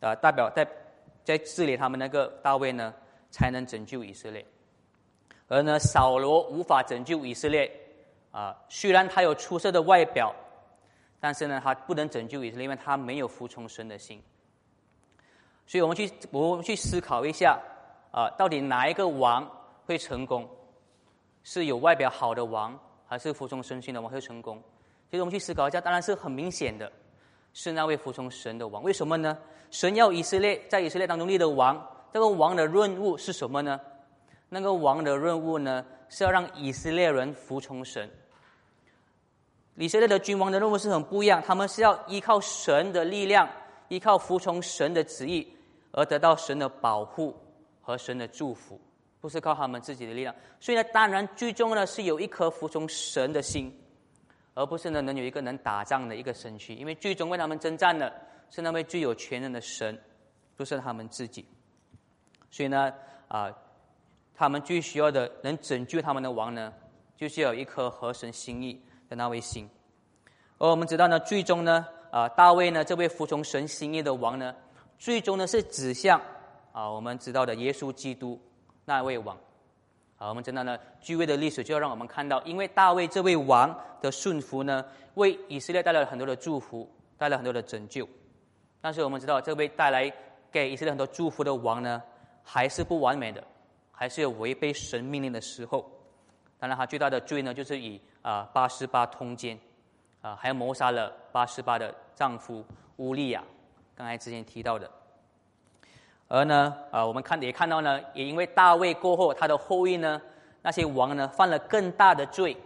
[0.00, 0.66] 啊，代表在
[1.24, 2.92] 在治理他们那个大卫呢，
[3.30, 4.44] 才能拯救以色列。
[5.48, 7.70] 而呢，扫罗无法拯救以色列，
[8.32, 10.34] 啊，虽然他有出色的外表，
[11.20, 14.20] 但是呢，他不能拯救以色列，因为他没有服从神的心。
[15.66, 17.58] 所以我们去我们去思考一下，
[18.10, 19.48] 啊，到底哪一个王
[19.86, 20.48] 会成功？
[21.44, 24.60] 是有外表好的王，还是服从神心的王会成功？
[25.08, 26.90] 其实我们去思考一下，当然是很明显的，
[27.58, 28.82] 是那位服从神的王。
[28.82, 29.38] 为什么呢？
[29.70, 31.74] 神要以色列在以色列当中立的王，
[32.12, 33.80] 这个王的任务是什么呢？
[34.50, 38.10] 那个王的任务呢，是要让以色列人服从神。
[39.76, 43.48] 以色列的君王的任务是很不一样，他们是要依靠神的力量，
[43.88, 45.50] 依靠服从神的旨意，
[45.92, 47.34] 而得到神的保护
[47.80, 48.78] 和神的祝福。
[49.18, 53.74] 不是靠他们自己的力量，所以呢，当然最重要的是有一颗服从神的心，
[54.56, 56.74] 而不是呢能有一个能打仗的一个身躯。
[56.74, 58.10] 因为最终为他们征战的
[58.48, 59.96] 是那位最有权能的神，
[60.56, 61.46] 不是他们自己。
[62.50, 62.90] 所以呢，
[63.28, 63.54] 啊，
[64.34, 66.72] 他们最需要的能拯救他们的王呢，
[67.16, 69.68] 就是有一颗合神心意的那位心。
[70.58, 74.54] 而我们知道呢，最终呢，啊，大卫呢这位服从神心意的王呢，
[74.98, 76.20] 最终呢是指向
[76.72, 78.40] 啊我们知道的耶稣基督。
[78.88, 79.36] 那位王，
[80.18, 84.82] 好，我们知道呢，居位的历史就要让我们看到，因为大卫这位王的顺服呢，
[85.14, 88.08] 为以色列带来了很多的祝福，带来很多的拯救。
[88.80, 90.10] 但是我们知道，这位带来
[90.50, 92.02] 给以色列很多祝福的王呢，
[92.42, 93.44] 还是不完美的，
[93.92, 95.84] 还是有违背神命令的时候。
[96.58, 99.58] 当然，他最大的罪呢，就是以啊八十八通奸，
[100.22, 102.64] 啊，还谋杀了八十八的丈夫
[102.96, 103.44] 乌利亚，
[103.94, 104.90] 刚才之前提到的。
[106.28, 110.20] 而呢，啊，我们看也看到呢，也因为大卫过后，他的后裔呢，
[110.60, 112.56] 那些王呢，犯了更大的罪，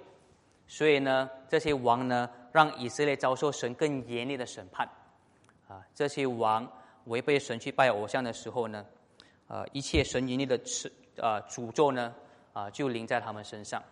[0.67, 4.89] 所以呢，这些王呢，让以色列遭受神更严厉的审判。
[5.69, 6.67] 啊，这些王
[7.05, 8.83] 违背神去拜偶像的时候呢，
[9.47, 12.15] 啊，一切神严厉的耻啊诅咒呢，
[12.55, 13.83] 啊，就临在他们身上。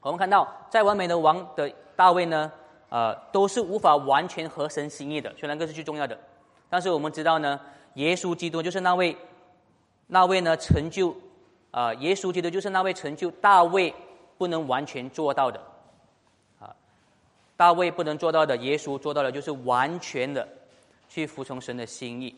[0.00, 2.52] 我们看到，再完美的王的大卫呢，
[2.88, 6.16] 啊，都是无法完全合神心意的，虽然这是最重要的，
[6.70, 7.58] 但是我们知道呢。
[7.96, 9.14] 耶稣基督就是那位，
[10.06, 11.14] 那位呢成就，
[11.70, 13.92] 啊，耶稣基督就是那位成就大卫
[14.38, 15.60] 不能完全做到的，
[16.60, 16.74] 啊，
[17.56, 20.46] 大卫不能做到的，耶稣做到了，就是完全的
[21.08, 22.34] 去服从神的心意。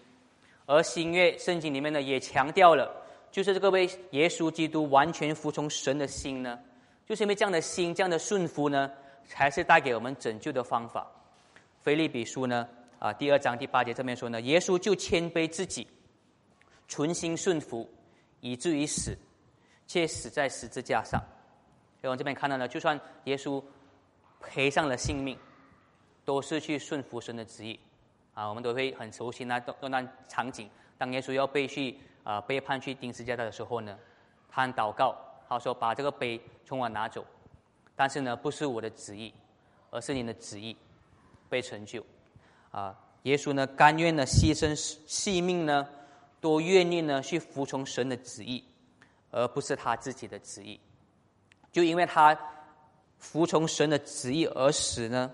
[0.67, 2.89] 而新约圣经里面呢，也强调了，
[3.33, 6.59] 就是这个为耶稣基督完全服从神的心呢，
[7.07, 8.91] 就是因为这样的心，这样的顺服呢，
[9.27, 11.07] 才是带给我们拯救的方法。
[11.83, 15.87] 腓利比书呢，啊，第二章第八节这边说呢，耶稣就谦卑自己，
[16.87, 17.89] 存心顺服，
[18.41, 19.17] 以至于死。
[19.91, 21.19] 却死在十字架上。
[21.99, 23.65] 所以我们这边看到呢，就算耶稣
[24.39, 25.35] 赔上了性命，
[26.27, 27.81] 都是去顺服神的旨意。
[28.35, 30.69] 啊，我们都会很熟悉那段那段场景。
[30.99, 33.99] 当耶稣要被去啊背叛去钉十字架的时候呢，
[34.51, 35.17] 他祷告，
[35.49, 37.25] 他说：“把这个杯从我拿走，
[37.97, 39.33] 但是呢，不是我的旨意，
[39.91, 40.77] 而是你的旨意
[41.49, 42.05] 被成就。”
[42.71, 45.89] 啊，耶稣呢，甘愿呢牺牲性命呢，
[46.41, 48.65] 都愿意呢去服从神的旨意。
[49.31, 50.81] 而不是他自己的旨意，
[51.71, 52.35] 就因为他
[53.19, 55.31] 服从神的旨意而死呢，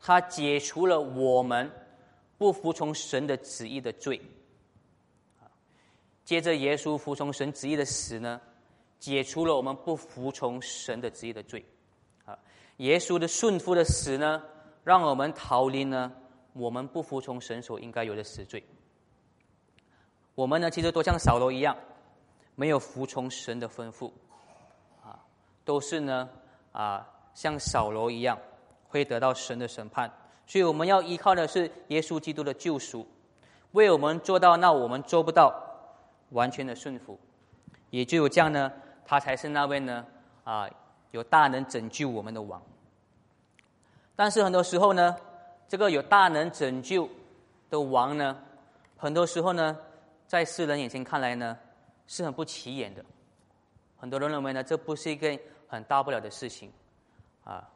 [0.00, 1.68] 他解除了我们
[2.38, 4.22] 不服从神的旨意的罪。
[6.24, 8.40] 接着耶稣服从神旨意的死呢，
[9.00, 11.64] 解除了我们不服从神的旨意的罪。
[12.24, 12.38] 啊，
[12.76, 14.40] 耶稣的顺服的死呢，
[14.84, 16.12] 让我们逃离呢
[16.54, 18.64] 我们不服从神所应该有的死罪。
[20.34, 21.76] 我们呢，其实都像扫罗一样。
[22.56, 24.12] 没有服从神的吩咐，
[25.02, 25.18] 啊，
[25.64, 26.28] 都是呢
[26.70, 28.38] 啊，像扫罗一样，
[28.86, 30.08] 会得到神的审判。
[30.46, 33.04] 所以我们要依靠的是耶稣基督的救赎，
[33.72, 35.52] 为我们做到那我们做不到
[36.30, 37.18] 完全的顺服，
[37.90, 38.70] 也就有这样呢，
[39.04, 40.06] 他才是那位呢
[40.44, 40.70] 啊
[41.10, 42.62] 有大能拯救我们的王。
[44.14, 45.16] 但是很多时候呢，
[45.68, 47.08] 这个有大能拯救
[47.70, 48.36] 的王呢，
[48.96, 49.76] 很多时候呢，
[50.26, 51.56] 在世人眼前看来呢。
[52.06, 53.02] 是很不起眼的，
[53.96, 56.70] 很多人认为呢，这不是一个很大不了的事情，
[57.44, 57.66] 啊，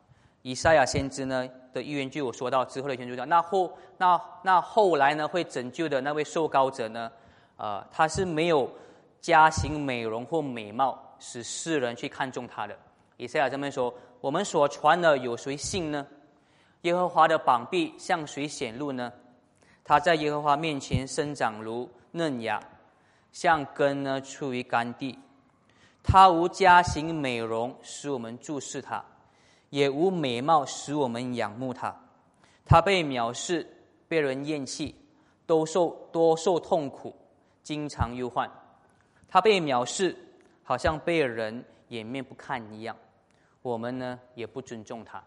[0.43, 7.11] 以赛亚先知呢的预言就有说到之后的预言就讲，那后那那后来呢会拯救的那位受膏者呢，
[7.57, 8.71] 啊，他是没有
[9.19, 12.77] 加行美容或美貌使世人去看重他的。
[13.17, 16.07] 以赛亚这边说，我们所传的有谁信呢？
[16.83, 19.13] 耶和华的膀臂向谁显露呢？
[19.85, 22.63] 他在耶和华面前生长如嫩芽。
[23.31, 25.17] 像根呢，出于干地，
[26.03, 29.05] 他无家行美容，使我们注视他；
[29.69, 31.95] 也无美貌，使我们仰慕他。
[32.65, 33.67] 他被藐视，
[34.09, 34.95] 被人厌弃，
[35.47, 37.15] 都受多受痛苦，
[37.63, 38.51] 经常忧患。
[39.29, 40.17] 他被藐视，
[40.65, 42.97] 好像被人掩面不看一样。
[43.61, 45.23] 我们呢，也不尊重他。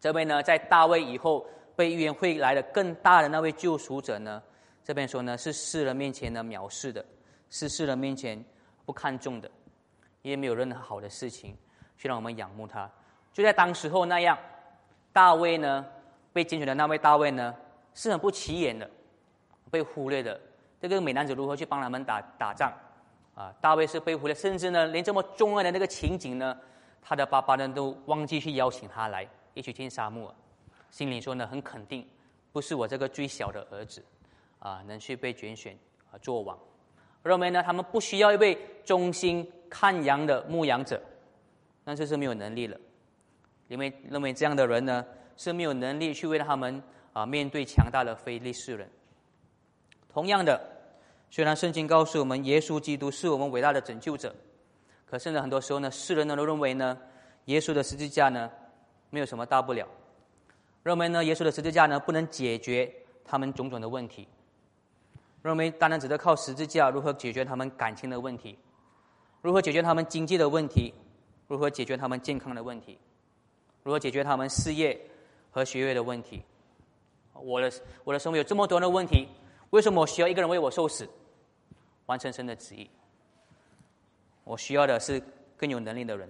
[0.00, 4.42] 这位呢，在大卫以后被预言会来的更大的那位救赎者呢？
[4.84, 7.04] 这边说呢，是世人面前呢藐视的，
[7.48, 8.44] 是世人面前
[8.84, 9.50] 不看重的，
[10.20, 11.56] 也没有任何好的事情
[11.96, 12.90] 去让我们仰慕他。
[13.32, 14.38] 就在当时候那样，
[15.10, 15.86] 大卫呢
[16.34, 17.54] 被拣选的那位大卫呢
[17.94, 18.88] 是很不起眼的，
[19.70, 20.38] 被忽略的。
[20.80, 22.70] 这个美男子如何去帮他们打打仗
[23.34, 23.50] 啊？
[23.62, 26.54] 大卫是被忽略，甚至呢连这么重要的那个情景呢，
[27.00, 30.34] 他的爸爸呢都忘记去邀请他来一起进沙漠，
[30.90, 32.06] 心里说呢很肯定，
[32.52, 34.04] 不是我这个最小的儿子。
[34.60, 35.78] 啊，能去被拣选
[36.10, 36.58] 啊做王，
[37.22, 40.98] 认为呢，他们不需要一位忠心看羊的牧羊者，
[41.84, 42.80] 那这是没有能力了，
[43.68, 45.04] 因为认为这样的人呢
[45.36, 48.88] 是没有能力去为他们啊面对强大的非利士人。
[50.08, 50.58] 同样的，
[51.28, 54.34] 虽然圣经告诉我们耶稣基督是我们伟大的拯救者，
[55.04, 56.98] 可是呢，很多时候呢，世人呢都认为呢，
[57.44, 58.50] 耶稣的十字架呢
[59.14, 59.86] 没有什么大不了，
[60.82, 62.92] 认为呢，耶稣的十字架呢不能解决
[63.24, 64.26] 他们种种的问题。
[65.40, 68.58] 认为单单只是靠十字架如何解决他们感情的问题，
[69.40, 70.92] 如何解决他们经济的问题，
[71.46, 72.98] 如何解决他们健康的问题，
[73.84, 75.00] 如何解决他们事业
[75.52, 76.42] 和学业的问题？
[77.34, 77.70] 我的
[78.02, 79.28] 我的生活有这么多的问题，
[79.70, 81.08] 为什么我需要一个人为我受死，
[82.06, 82.90] 完成神的旨意？
[84.42, 85.22] 我需要的是
[85.56, 86.28] 更有能力的人。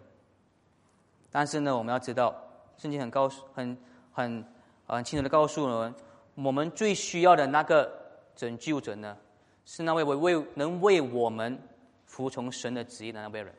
[1.31, 2.33] 但是呢，我们要知道，
[2.77, 3.77] 圣经很告诉很
[4.13, 4.45] 很
[4.87, 5.95] 很清楚的告诉我们，
[6.35, 8.03] 我们最需要的那个。
[8.37, 9.17] 拯救者呢，
[9.65, 11.57] 是那位为为能为我们
[12.05, 13.55] 服从神的旨意的那位人，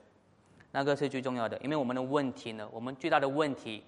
[0.70, 1.58] 那个是最重要的。
[1.60, 3.82] 因为我们的问题呢，我们最大的问题，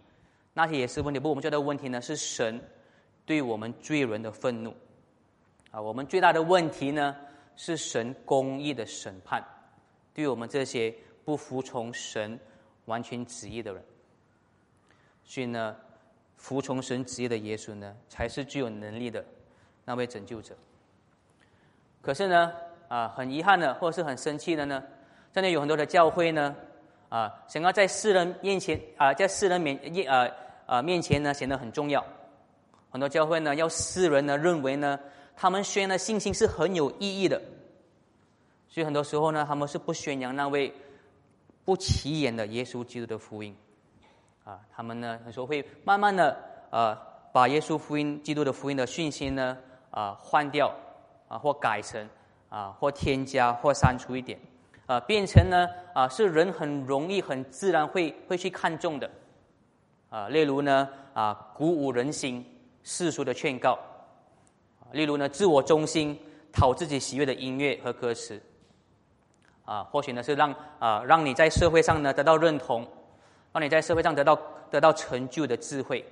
[0.54, 1.20] 那些也是问题。
[1.20, 2.58] 不过，我们最大的问题呢，是神
[3.26, 4.74] 对我们罪人的愤怒。
[5.72, 7.14] 啊，我们最大的问题呢，
[7.58, 9.44] 是神公义的审判，
[10.14, 12.40] 对我们这些不服从神
[12.86, 13.84] 完全旨意的人。
[15.28, 15.76] 所以呢，
[16.38, 19.24] 服从神旨意的耶稣呢，才是具有能力的
[19.84, 20.56] 那位拯救者。
[22.02, 22.54] 可是呢，
[22.88, 24.82] 啊，很遗憾的，或者是很生气的呢，
[25.34, 26.56] 真的有很多的教会呢，
[27.10, 30.32] 啊，想要在世人面前啊，在世人面面呃
[30.66, 32.04] 呃面前呢显得很重要。
[32.90, 34.98] 很多教会呢，要世人呢认为呢，
[35.36, 37.42] 他们宣的信心是很有意义的。
[38.70, 40.74] 所以很多时候呢，他们是不宣扬那位
[41.66, 43.54] 不起眼的耶稣基督的福音。
[44.48, 46.98] 啊，他们呢，有时候会慢慢的呃，
[47.34, 49.58] 把耶稣福音、基督的福音的讯息呢，
[49.92, 50.74] 啊，换掉，
[51.28, 52.08] 啊，或改成，
[52.48, 54.40] 啊，或添加，或删除一点，
[54.86, 59.12] 啊，变成呢，啊，是人很容易、很自然会会去看重的，
[60.10, 62.46] 啊，例如呢，啊，鼓舞人心、
[62.84, 63.78] 世俗的劝告，
[64.94, 66.18] 例如呢，自我中心、
[66.54, 68.42] 讨自己喜悦的音乐和歌词，
[69.66, 72.88] 啊，或许呢是让啊，让你在社会上呢得到认同。
[73.58, 74.40] 让你在社会上得到
[74.70, 76.06] 得到成就的智慧，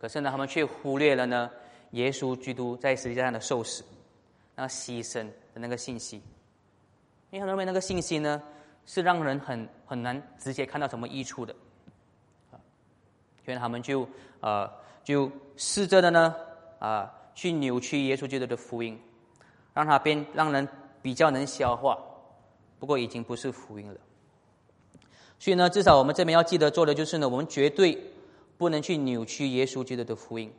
[0.00, 1.48] 可是呢，他们却忽略了呢，
[1.92, 3.84] 耶稣基督在十字架上的受死，
[4.56, 5.22] 那牺牲
[5.54, 6.16] 的那个信息。
[7.30, 8.42] 因为他认为那个信息呢，
[8.84, 11.54] 是让人很很难直接看到什么益处的，
[13.44, 14.08] 所以他们就
[14.40, 14.68] 呃
[15.04, 16.34] 就试着的呢
[16.80, 19.00] 啊去扭曲耶稣基督的福音，
[19.72, 20.66] 让他变让人
[21.00, 21.96] 比较能消化，
[22.80, 24.00] 不过已经不是福音了。
[25.40, 27.98] 所以呢，至少我们这边要记得做的就是呢，我们绝对
[28.58, 30.52] 不能去扭曲耶稣基督的福音，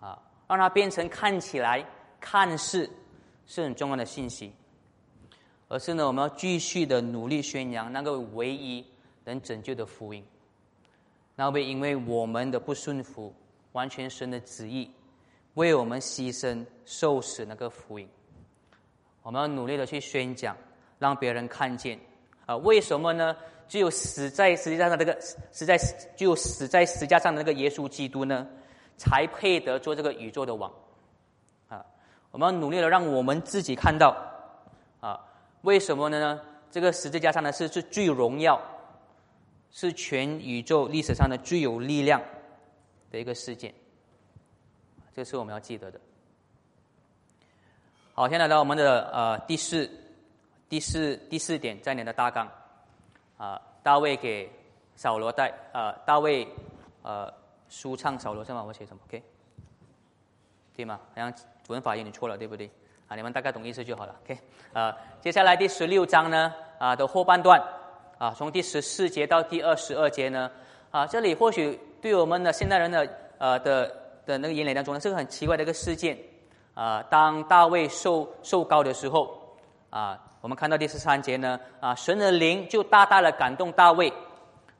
[0.00, 1.86] 啊，让它变成看起来
[2.20, 2.90] 看似
[3.46, 4.52] 是很重要的信息，
[5.68, 8.84] 而是呢，我们要继续的努力宣扬那个唯一
[9.24, 10.24] 能拯救的福音，
[11.36, 13.32] 那会因为我们的不顺服，
[13.70, 14.90] 完全神的旨意，
[15.54, 18.08] 为我们牺牲受死那个福音，
[19.22, 20.56] 我们要努力的去宣讲，
[20.98, 21.96] 让别人看见，
[22.46, 23.36] 啊，为什么呢？
[23.68, 25.76] 只有死在十字架上的这个死在
[26.16, 28.46] 只有死在十字架上的那个耶稣基督呢，
[28.96, 30.72] 才配得做这个宇宙的王。
[31.68, 31.84] 啊，
[32.30, 34.16] 我们要努力的让我们自己看到，
[35.00, 35.18] 啊，
[35.62, 36.40] 为什么呢？
[36.70, 38.60] 这个十字架上的是是最荣耀，
[39.72, 42.22] 是全宇宙历史上的最有力量
[43.10, 43.74] 的一个事件。
[45.12, 45.98] 这是我们要记得的。
[48.14, 49.90] 好，现在来到我们的呃第四
[50.68, 52.48] 第四第四点，在你的大纲。
[53.38, 54.50] 啊，大卫给
[54.94, 56.48] 扫罗带啊，大卫
[57.02, 57.30] 呃，
[57.68, 58.64] 舒畅扫罗是吗？
[58.66, 59.22] 我写什么？OK，
[60.74, 60.98] 对吗？
[61.14, 61.30] 好像
[61.68, 62.70] 文法有点错了，对不对？
[63.06, 64.16] 啊，你们大概懂意思就好了。
[64.24, 64.38] OK，
[64.72, 67.62] 啊，接下来第十六章呢啊的后半段
[68.16, 70.50] 啊，从第十四节到第二十二节呢
[70.90, 76.16] 啊，这里或许对我们的现代人的呃的的那个眼里当中呢，是个很奇怪的一个事件
[76.72, 77.02] 啊。
[77.10, 79.54] 当大卫受受高的时候
[79.90, 80.22] 啊。
[80.46, 84.12] 我们看到第十三节呢，啊，神的灵就大大的感动大卫，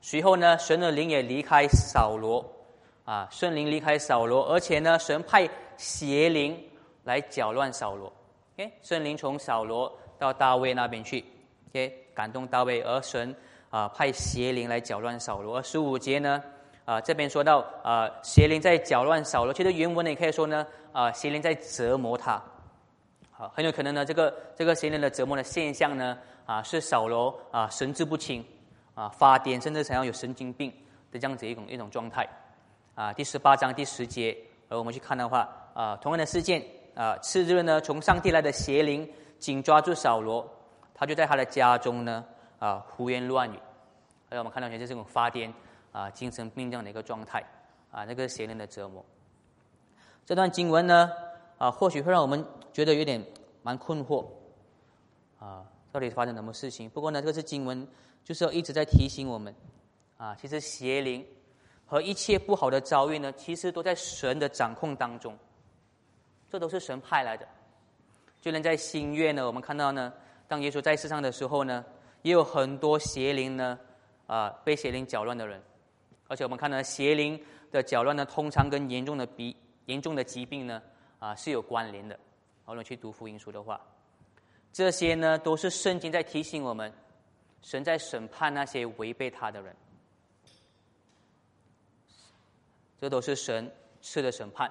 [0.00, 2.48] 随后呢，神的灵也离开扫罗，
[3.04, 6.56] 啊，圣灵离开扫罗，而且呢，神派邪灵
[7.02, 8.12] 来搅乱扫罗
[8.54, 11.24] ，OK，圣灵从扫罗到大卫那边去
[11.70, 13.34] ，OK，感动大卫，而神
[13.68, 15.60] 啊派邪灵来搅乱扫罗。
[15.60, 16.40] 十五节呢，
[16.84, 22.40] 啊，这边说到啊，邪灵在搅乱扫罗，其实原文呢也可以说呢，啊，邪灵在折磨他。
[23.38, 28.42] 啊，很有可能呢，这个这个邪灵的折磨的现象呢，啊，是扫罗啊神志不清，
[28.94, 30.72] 啊发癫，甚至想要有神经病
[31.12, 32.26] 的这样子一种一种状态。
[32.94, 34.34] 啊，第十八章第十节，
[34.70, 39.06] 而我们去看的话，啊，同样的事件，啊，次日呢，从上帝来的邪灵
[39.38, 40.48] 紧抓住扫罗，
[40.94, 42.24] 他就在他的家中呢，
[42.58, 43.58] 啊，胡言乱语。
[44.30, 45.52] 而我们看到，就是这种发癫
[45.92, 47.44] 啊，精神病这样的一个状态，
[47.90, 49.04] 啊，那个邪灵的折磨。
[50.24, 51.12] 这段经文呢。
[51.58, 52.44] 啊，或许会让我们
[52.76, 53.24] 觉得有点
[53.62, 54.26] 蛮困惑，
[55.38, 56.90] 啊，到底发生什么事情？
[56.90, 57.88] 不过呢，这个是经文，
[58.22, 59.54] 就是要一直在提醒我们，
[60.18, 61.26] 啊，其实邪灵
[61.86, 65.34] 和一切不好的遭遇呢，其实都在神的掌控当中，
[66.50, 67.48] 这都是神派来的。
[68.42, 70.12] 就连在新月呢，我们看到呢，
[70.46, 71.82] 当耶稣在世上的时候呢，
[72.20, 73.78] 也有很多邪灵呢，
[74.26, 75.62] 啊，被邪灵搅乱的人，
[76.28, 80.82] 而且我们看到邪灵的搅乱呢，通常跟严重的比严重的疾病呢。
[81.18, 82.20] 啊，是有关联的。
[82.66, 83.80] 我们去读福音书的话，
[84.72, 86.92] 这些呢都是圣经在提醒我们，
[87.62, 89.74] 神在审判那些违背他的人。
[92.98, 94.70] 这都是神赐的审判。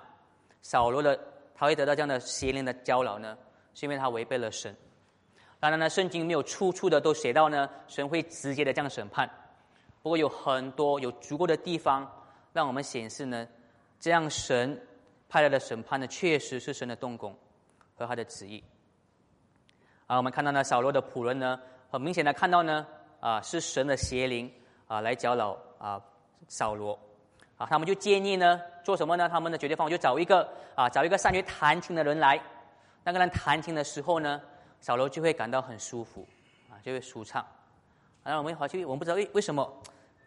[0.62, 1.18] 扫罗的
[1.56, 3.38] 他会得到这样的邪灵的搅扰呢，
[3.74, 4.76] 是因为他违背了神。
[5.60, 9.30] 当然呢，圣经没有处处的都写到呢，神会直接的这样审判。
[10.04, 12.12] 不过有很多有足够的地方，
[12.52, 13.48] 让我们显示呢，
[14.02, 14.80] 这样神。
[15.28, 17.36] 派来的审判呢，确实是神的动工
[17.96, 18.64] 和他的旨意。
[20.08, 22.86] 啊，我们看到呢，扫罗的仆人呢，很明显的看到呢，
[23.20, 24.52] 啊，是神的邪灵
[24.88, 26.02] 啊来搅扰啊
[26.48, 26.98] 扫罗。
[27.58, 29.30] 啊，他们就建议呢，做什么呢？
[29.30, 32.40] 他们的解决方法就找一个啊，找一个善于弹琴的人来。
[33.04, 34.42] 那个人弹琴的时候呢，
[34.82, 36.28] 扫罗就会感到很舒服，
[36.70, 37.46] 啊，就会舒畅。
[38.24, 39.82] 然后我们回去，我们不知道为为什么，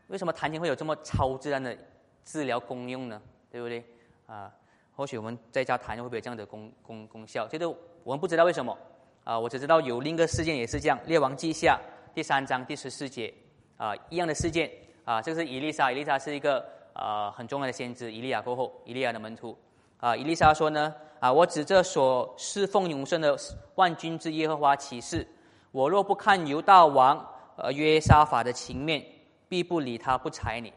[0.07, 1.77] 为什么弹琴会有这么超自然的
[2.25, 3.21] 治疗功用呢？
[3.51, 3.85] 对不对？
[4.27, 4.51] 啊，
[4.99, 7.47] 或许我们在家弹会不会有这样的功功功效？
[7.47, 7.71] 这个
[8.03, 8.77] 我们不知道为什么。
[9.23, 11.79] 啊，我只知道有另一个事件也是这样，《列王记下》
[12.15, 13.33] 第三章第十四节，
[13.77, 14.69] 啊，一样的事件。
[15.05, 19.57] 啊，这个是伊丽莎，伊丽莎是一个啊很重要的先知，以利亚过后，以利亚的门徒。
[19.99, 23.39] 啊，伊丽莎说呢，啊，我指着所侍奉永生的
[23.77, 25.25] 万军之耶和华起誓，
[25.71, 27.25] 我若不看犹大王
[27.57, 29.05] 呃约沙法的情面，
[29.49, 30.73] 必不理他不睬你。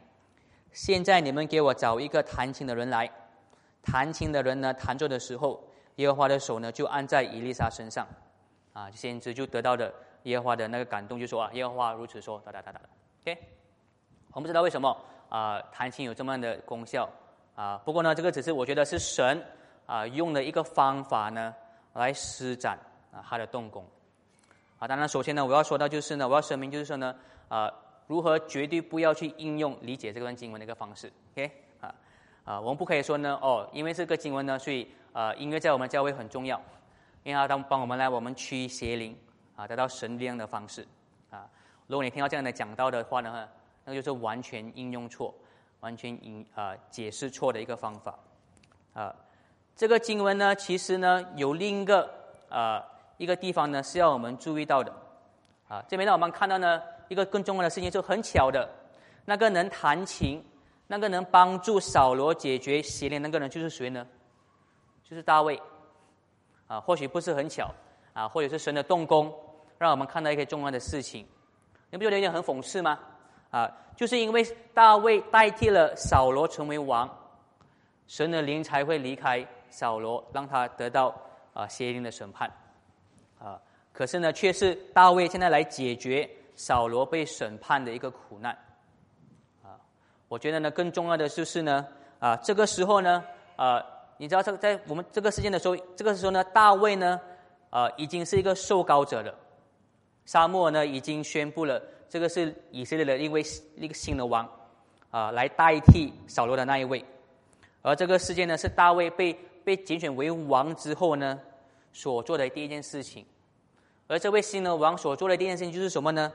[0.71, 3.09] 现在你们给我找一个弹琴的人来，
[3.81, 5.63] 弹琴的人呢弹奏的时候，
[5.95, 8.07] 耶和华的手呢就按在伊丽莎身上。
[8.73, 12.89] 啊，先知就得到的耶和华的那个感动，就说啊，耶和华如此说，哒哒哒哒的
[13.21, 13.37] ，OK。
[14.31, 17.09] 我们知道为什么啊，弹琴有这么样的功效
[17.53, 17.77] 啊？
[17.83, 19.43] 不过呢，这个只是我觉得是神
[19.85, 21.53] 啊用的一个方法呢，
[21.95, 22.79] 来施展
[23.11, 23.85] 啊他的动工。
[24.79, 27.13] 啊，当然首先呢，我要说到就是呢，我要声明就是说呢，
[27.49, 27.69] 啊，
[28.07, 31.51] 如何绝对不要去应用理解这段经文的一个方式，OK？
[32.43, 36.59] 啊，我们不可以说呢，哦，因为这个经文呢，所以啊，音乐在我们教会很重要。
[37.23, 39.15] 因为他当帮我们来，我们驱邪灵
[39.55, 40.83] 啊，得到神力量的方式
[41.29, 41.47] 啊。
[41.85, 43.47] 如果你听到这样的讲道的话呢，
[43.85, 45.31] 那就是完全应用错，
[45.81, 48.17] 完全引啊解释错的一个方法
[48.95, 49.15] 啊。
[49.75, 52.09] 这个经文呢，其实呢有另一个
[52.49, 52.83] 啊
[53.17, 54.91] 一个地方呢是要我们注意到的
[55.67, 55.85] 啊。
[55.87, 58.67] 这边呢我们看到呢一个更重要的事情，就很巧的，
[59.25, 60.43] 那个能弹琴、
[60.91, 64.05] 那个能帮助扫罗解决邪灵那个人就是谁呢？
[65.05, 65.57] 就是大卫。
[66.67, 67.73] 啊，或许不是很巧，
[68.11, 69.33] 啊，或者是神的动工，
[69.77, 71.25] 让我们看到一些重要的事情。
[71.89, 72.99] 你不觉得有点很讽刺吗？
[73.51, 77.09] 啊，就是因为大卫代替了扫罗成为王，
[78.07, 81.15] 神的灵才会离开扫罗，让他得到
[81.53, 82.51] 啊邪灵的审判。
[83.39, 83.57] 啊，
[83.93, 88.57] 可是呢，却是大卫现在来解决扫罗被审判的一个苦难。
[90.31, 91.85] 我觉得呢，更重要的就是呢，
[92.17, 93.21] 啊，这个时候呢，
[93.57, 93.85] 啊。
[94.15, 97.19] 你知道，这个在我们这个事件的时候，这个时候呢，大卫呢，
[97.71, 99.33] 啊，已经是一个受膏者了。
[100.25, 103.43] 沙漠呢，已经宣布了，这个是以色列的一位
[103.75, 104.47] 一个新的王，
[105.09, 107.03] 啊，来代替扫罗的那一位。
[107.81, 111.39] 而这个事件呢，是大卫被被拣选为王之后呢，
[111.91, 113.25] 所做的第一件事情。
[114.07, 116.31] 而这位新的王所做的第一件事情就是什么呢？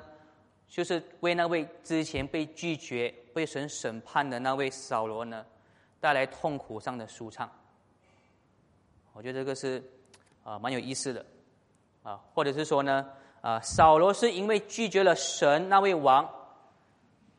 [0.68, 5.44] 就是为那位之前被拒绝、被神审判的那位扫罗呢，
[6.00, 7.50] 带来痛苦上的舒畅。
[9.12, 9.82] 我觉得这个是
[10.44, 11.24] 啊蛮有意思的
[12.02, 13.10] 啊，或者是说呢
[13.40, 16.28] 啊，扫罗是因为拒绝了神那位王，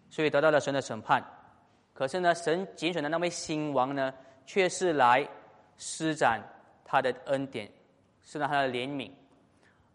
[0.10, 1.24] 所以得到了神的审判。
[1.94, 4.14] 可是呢，神拣选的那位新王呢，
[4.46, 5.28] 却是来
[5.78, 6.42] 施展
[6.84, 7.70] 他的恩典，
[8.24, 9.12] 施展他的怜悯，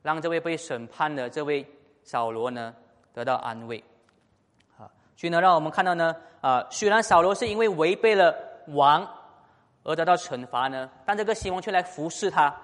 [0.02, 1.66] 让这位被审判的这位
[2.04, 2.74] 扫罗呢
[3.12, 3.82] 得到安慰。
[4.78, 8.34] 啊，所以呢，让我们看到呢啊，虽然扫罗是因为违背了
[8.68, 9.06] 王。
[9.84, 10.88] 而得到惩罚呢？
[11.04, 12.56] 但这个新王却来服侍他，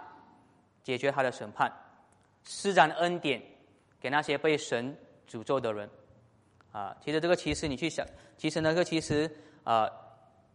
[0.85, 1.69] 解决他的审判，
[2.45, 3.43] 施展恩典
[3.99, 4.97] 给那些被神
[5.29, 5.91] 诅咒的人。
[6.71, 9.29] 啊，其实这个其实你去想，其实那个其实
[9.65, 9.91] 啊，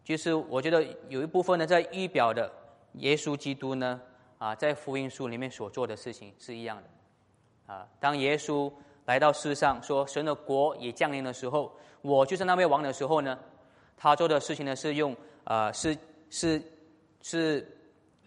[0.02, 2.50] 就是我觉得有一部分呢，在预表的
[2.94, 4.00] 耶稣基督呢，
[4.38, 7.74] 啊，在福音书里面所做的事情是一样的。
[7.74, 8.72] 啊，当耶稣
[9.06, 13.38] 来到世上，说神的国也降临的时候，我就是那位王的时候呢，
[13.96, 15.96] 他做的事情呢是用啊是。
[16.30, 16.60] 是
[17.22, 17.78] 是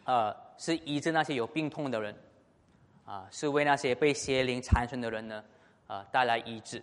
[0.06, 2.16] 呃是医治那些有病痛的人
[3.04, 5.44] 啊，是为那些被邪灵缠身的人呢
[5.88, 6.82] 啊带来医治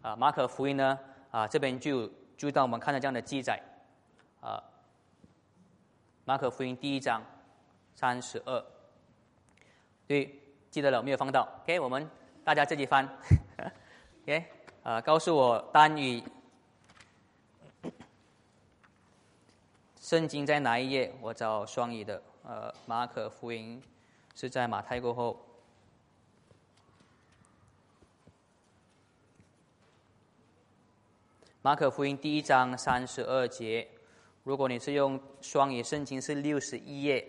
[0.00, 0.16] 啊。
[0.16, 0.98] 马可福音呢
[1.30, 3.60] 啊这边就就当我们看到这样的记载
[4.40, 4.64] 啊。
[6.24, 7.22] 马可福音第一章
[7.94, 8.64] 三十二，
[10.06, 10.40] 对，
[10.70, 12.08] 记得了没有放到？OK，我们
[12.44, 13.08] 大家自己翻。
[14.24, 14.44] OK，
[14.82, 16.22] 啊，告诉我单语。
[20.00, 21.14] 圣经在哪一页？
[21.20, 22.20] 我找双语的。
[22.42, 23.80] 呃，马可福音
[24.34, 25.40] 是在马太过后。
[31.62, 33.88] 马可福音第一章三十二节，
[34.42, 37.24] 如果你是用双语圣经，是六十一页。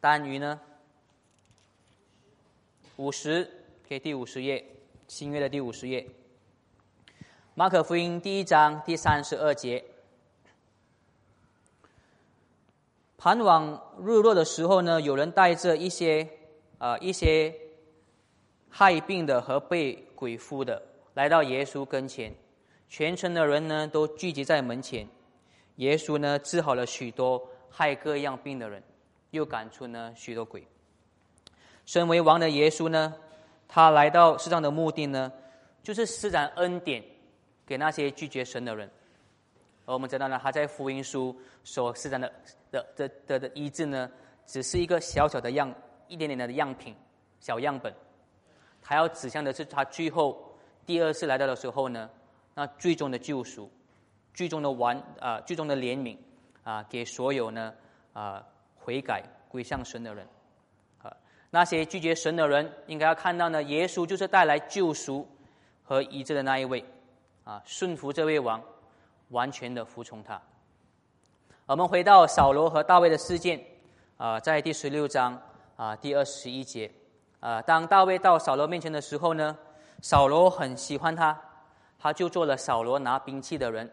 [0.00, 0.60] 单语呢？
[2.96, 4.64] 五十，给第五十页，
[5.08, 6.06] 新约的第五十页。
[7.54, 9.84] 马可福音第一章第三十二节。
[13.16, 16.26] 傍晚日落的时候呢，有人带着一些
[16.78, 17.54] 啊一些
[18.68, 20.82] 害病的和被鬼附的
[21.14, 22.34] 来到耶稣跟前，
[22.88, 25.06] 全城的人呢都聚集在门前。
[25.76, 28.82] 耶稣呢治好了许多害各样病的人，
[29.30, 30.66] 又赶出呢许多鬼。
[31.84, 33.14] 身为王的耶稣呢，
[33.74, 35.32] 他来到世上的目的呢，
[35.82, 37.02] 就是施展恩典
[37.64, 38.86] 给那些拒绝神的人。
[39.86, 42.30] 而我们知道呢，他在福音书所施展的
[42.70, 44.10] 的的的的医治呢，
[44.44, 45.74] 只是一个小小的样，
[46.06, 46.94] 一点点的样品，
[47.40, 47.90] 小样本。
[48.82, 50.54] 他要指向的是他最后
[50.84, 52.10] 第二次来到的时候呢，
[52.54, 53.72] 那最终的救赎，
[54.34, 56.18] 最终的完啊，最终的怜悯
[56.62, 57.72] 啊，给所有呢
[58.12, 58.46] 啊
[58.76, 60.28] 悔改归向神的人。
[61.52, 65.24] 那些拒绝神的人，应该要看到呢，耶稣就是带来救赎
[65.84, 66.84] 和医治的那一位。
[67.44, 68.60] 啊，顺服这位王。
[69.32, 70.38] 完全的服从他。
[71.64, 73.58] 我们回到扫罗和大卫的事件，
[74.18, 75.40] 啊，在第十六章
[75.74, 76.90] 啊第二十一节，
[77.40, 79.56] 啊，当大卫到扫罗面前的时候呢，
[80.02, 81.34] 扫罗很喜欢他，
[81.98, 83.90] 他就做了扫罗拿兵器的人。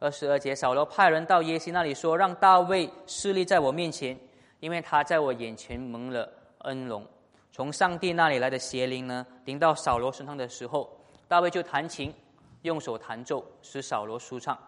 [0.00, 4.18] 二十二节，扫罗派人到耶西那里说，让大卫侍立在我面前，
[4.58, 6.28] 因为他在我眼前蒙了
[6.66, 7.04] 恩荣。
[7.50, 10.88] 从上帝那里来的邪灵呢，临到扫罗身上的时候，
[11.26, 12.14] 大卫就弹琴。
[12.62, 14.58] 用手弹奏，使扫罗舒畅，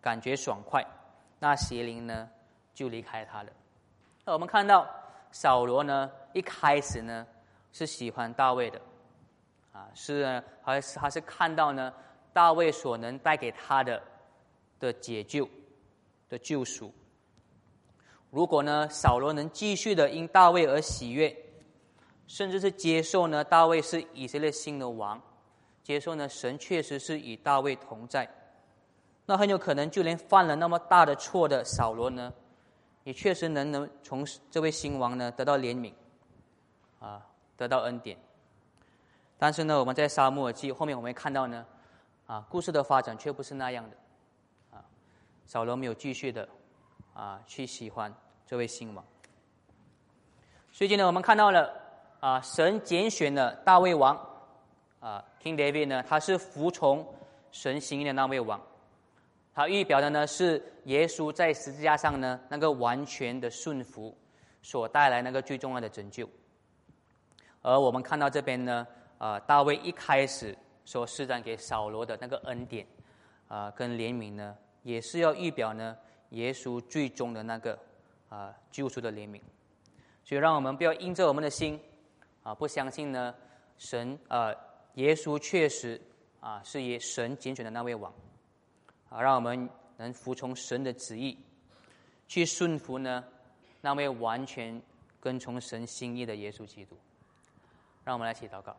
[0.00, 0.82] 感觉爽快。
[1.38, 2.26] 那邪灵呢，
[2.72, 3.52] 就离开他了。
[4.24, 4.88] 那我们看到
[5.32, 7.26] 扫罗呢，一开始呢
[7.70, 8.80] 是喜欢大卫的，
[9.72, 11.92] 啊，是，还是还是看到呢
[12.32, 14.02] 大卫所能带给他的
[14.80, 15.46] 的解救
[16.30, 16.90] 的救赎。
[18.30, 21.36] 如果呢扫罗能继续的因大卫而喜悦，
[22.32, 25.20] 甚至是接受呢大卫是以色列新的王。
[25.82, 28.26] 接受呢，神确实是与大卫同在，
[29.26, 32.32] 那很有可能就连犯了那么大的错的扫罗呢，
[33.04, 35.92] 也确实能能从这位新王呢得到怜悯，
[37.00, 37.20] 啊，
[37.54, 38.16] 得到恩典。
[39.36, 41.66] 但是呢，我们在沙漠记后面我们会看到呢，
[42.26, 43.96] 啊，故事的发展却不是那样的，
[44.70, 44.82] 啊，
[45.44, 46.48] 扫罗没有继续的
[47.12, 48.14] 啊去喜欢
[48.46, 49.04] 这位新王。
[50.70, 51.81] 最近呢，我们看到了
[52.22, 54.16] 啊，神拣选了大卫王。
[55.00, 57.04] 啊，King David 呢，他是服从
[57.50, 58.60] 神心意的那位王，
[59.52, 64.16] 他预表的呢是耶稣在十字架上呢那个完全的顺服
[64.62, 66.28] 所带来那个最重要的拯救。
[67.62, 68.86] 而我们看到这边呢，
[69.18, 72.86] 啊，大卫一开始所施展给扫罗的那个恩典
[73.48, 75.96] 啊跟怜悯呢，也是要预表呢
[76.28, 77.76] 耶稣最终的那个
[78.28, 79.40] 啊救赎的怜悯。
[80.22, 81.80] 所以，让我们不要因着我们的心
[82.42, 83.34] 啊不相信呢
[83.76, 84.54] 神啊。
[84.96, 85.98] 耶稣确实
[86.38, 88.12] 啊，是以神拣选的那位王，
[89.08, 89.66] 啊，让我们
[89.96, 91.38] 能服从神的旨意，
[92.28, 93.24] 去顺服呢
[93.80, 94.82] 那位完全
[95.18, 96.94] 跟从神心意的耶稣基督。
[98.04, 98.76] 让我们来写祷告。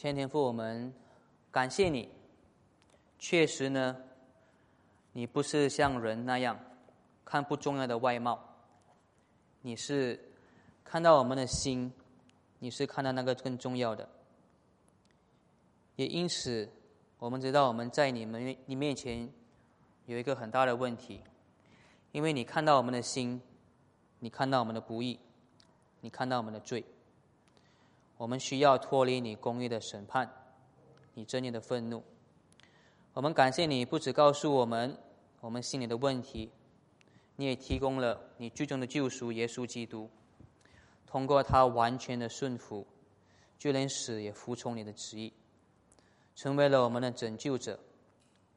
[0.00, 0.90] 前天父，我们。
[1.50, 2.08] 感谢你，
[3.18, 3.94] 确实呢，
[5.12, 6.58] 你不是像人那样
[7.22, 8.42] 看不重要的外貌，
[9.60, 10.18] 你是
[10.82, 11.92] 看到我们的心，
[12.60, 14.08] 你是看到那个更重要的。
[15.96, 16.66] 也因此，
[17.18, 19.30] 我们知道我们在你们你面前
[20.06, 21.20] 有一个很大的问题，
[22.12, 23.38] 因为你看到我们的心，
[24.20, 25.20] 你看到我们的不义，
[26.00, 26.82] 你看到我们的罪，
[28.20, 30.30] 我们需要脱离你公义的审判。
[31.14, 32.04] 你真理的愤怒，
[33.14, 34.94] 我们感谢你，不只告诉我们
[35.40, 36.50] 我们心里的问题，
[37.36, 40.10] 你也提供了你最终的救赎耶稣基督，
[41.06, 42.86] 通过他完全的顺服，
[43.58, 45.32] 就连死也服从你的旨意，
[46.36, 47.80] 成为了我们的拯救者，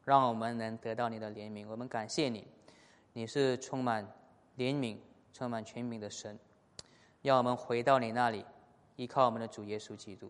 [0.03, 1.66] 让我们能得到你的怜悯。
[1.70, 2.45] 我们感谢你，
[3.14, 4.05] 你是充满
[4.57, 4.97] 怜悯、
[5.32, 6.38] 充满权柄的神，
[7.22, 8.45] 让我们回到你那里，
[8.95, 10.29] 依靠我们的主耶稣基督。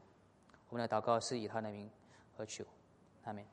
[0.70, 1.90] 我们的祷告是以他的名。
[2.36, 2.66] 和求，
[3.26, 3.46] 阿门。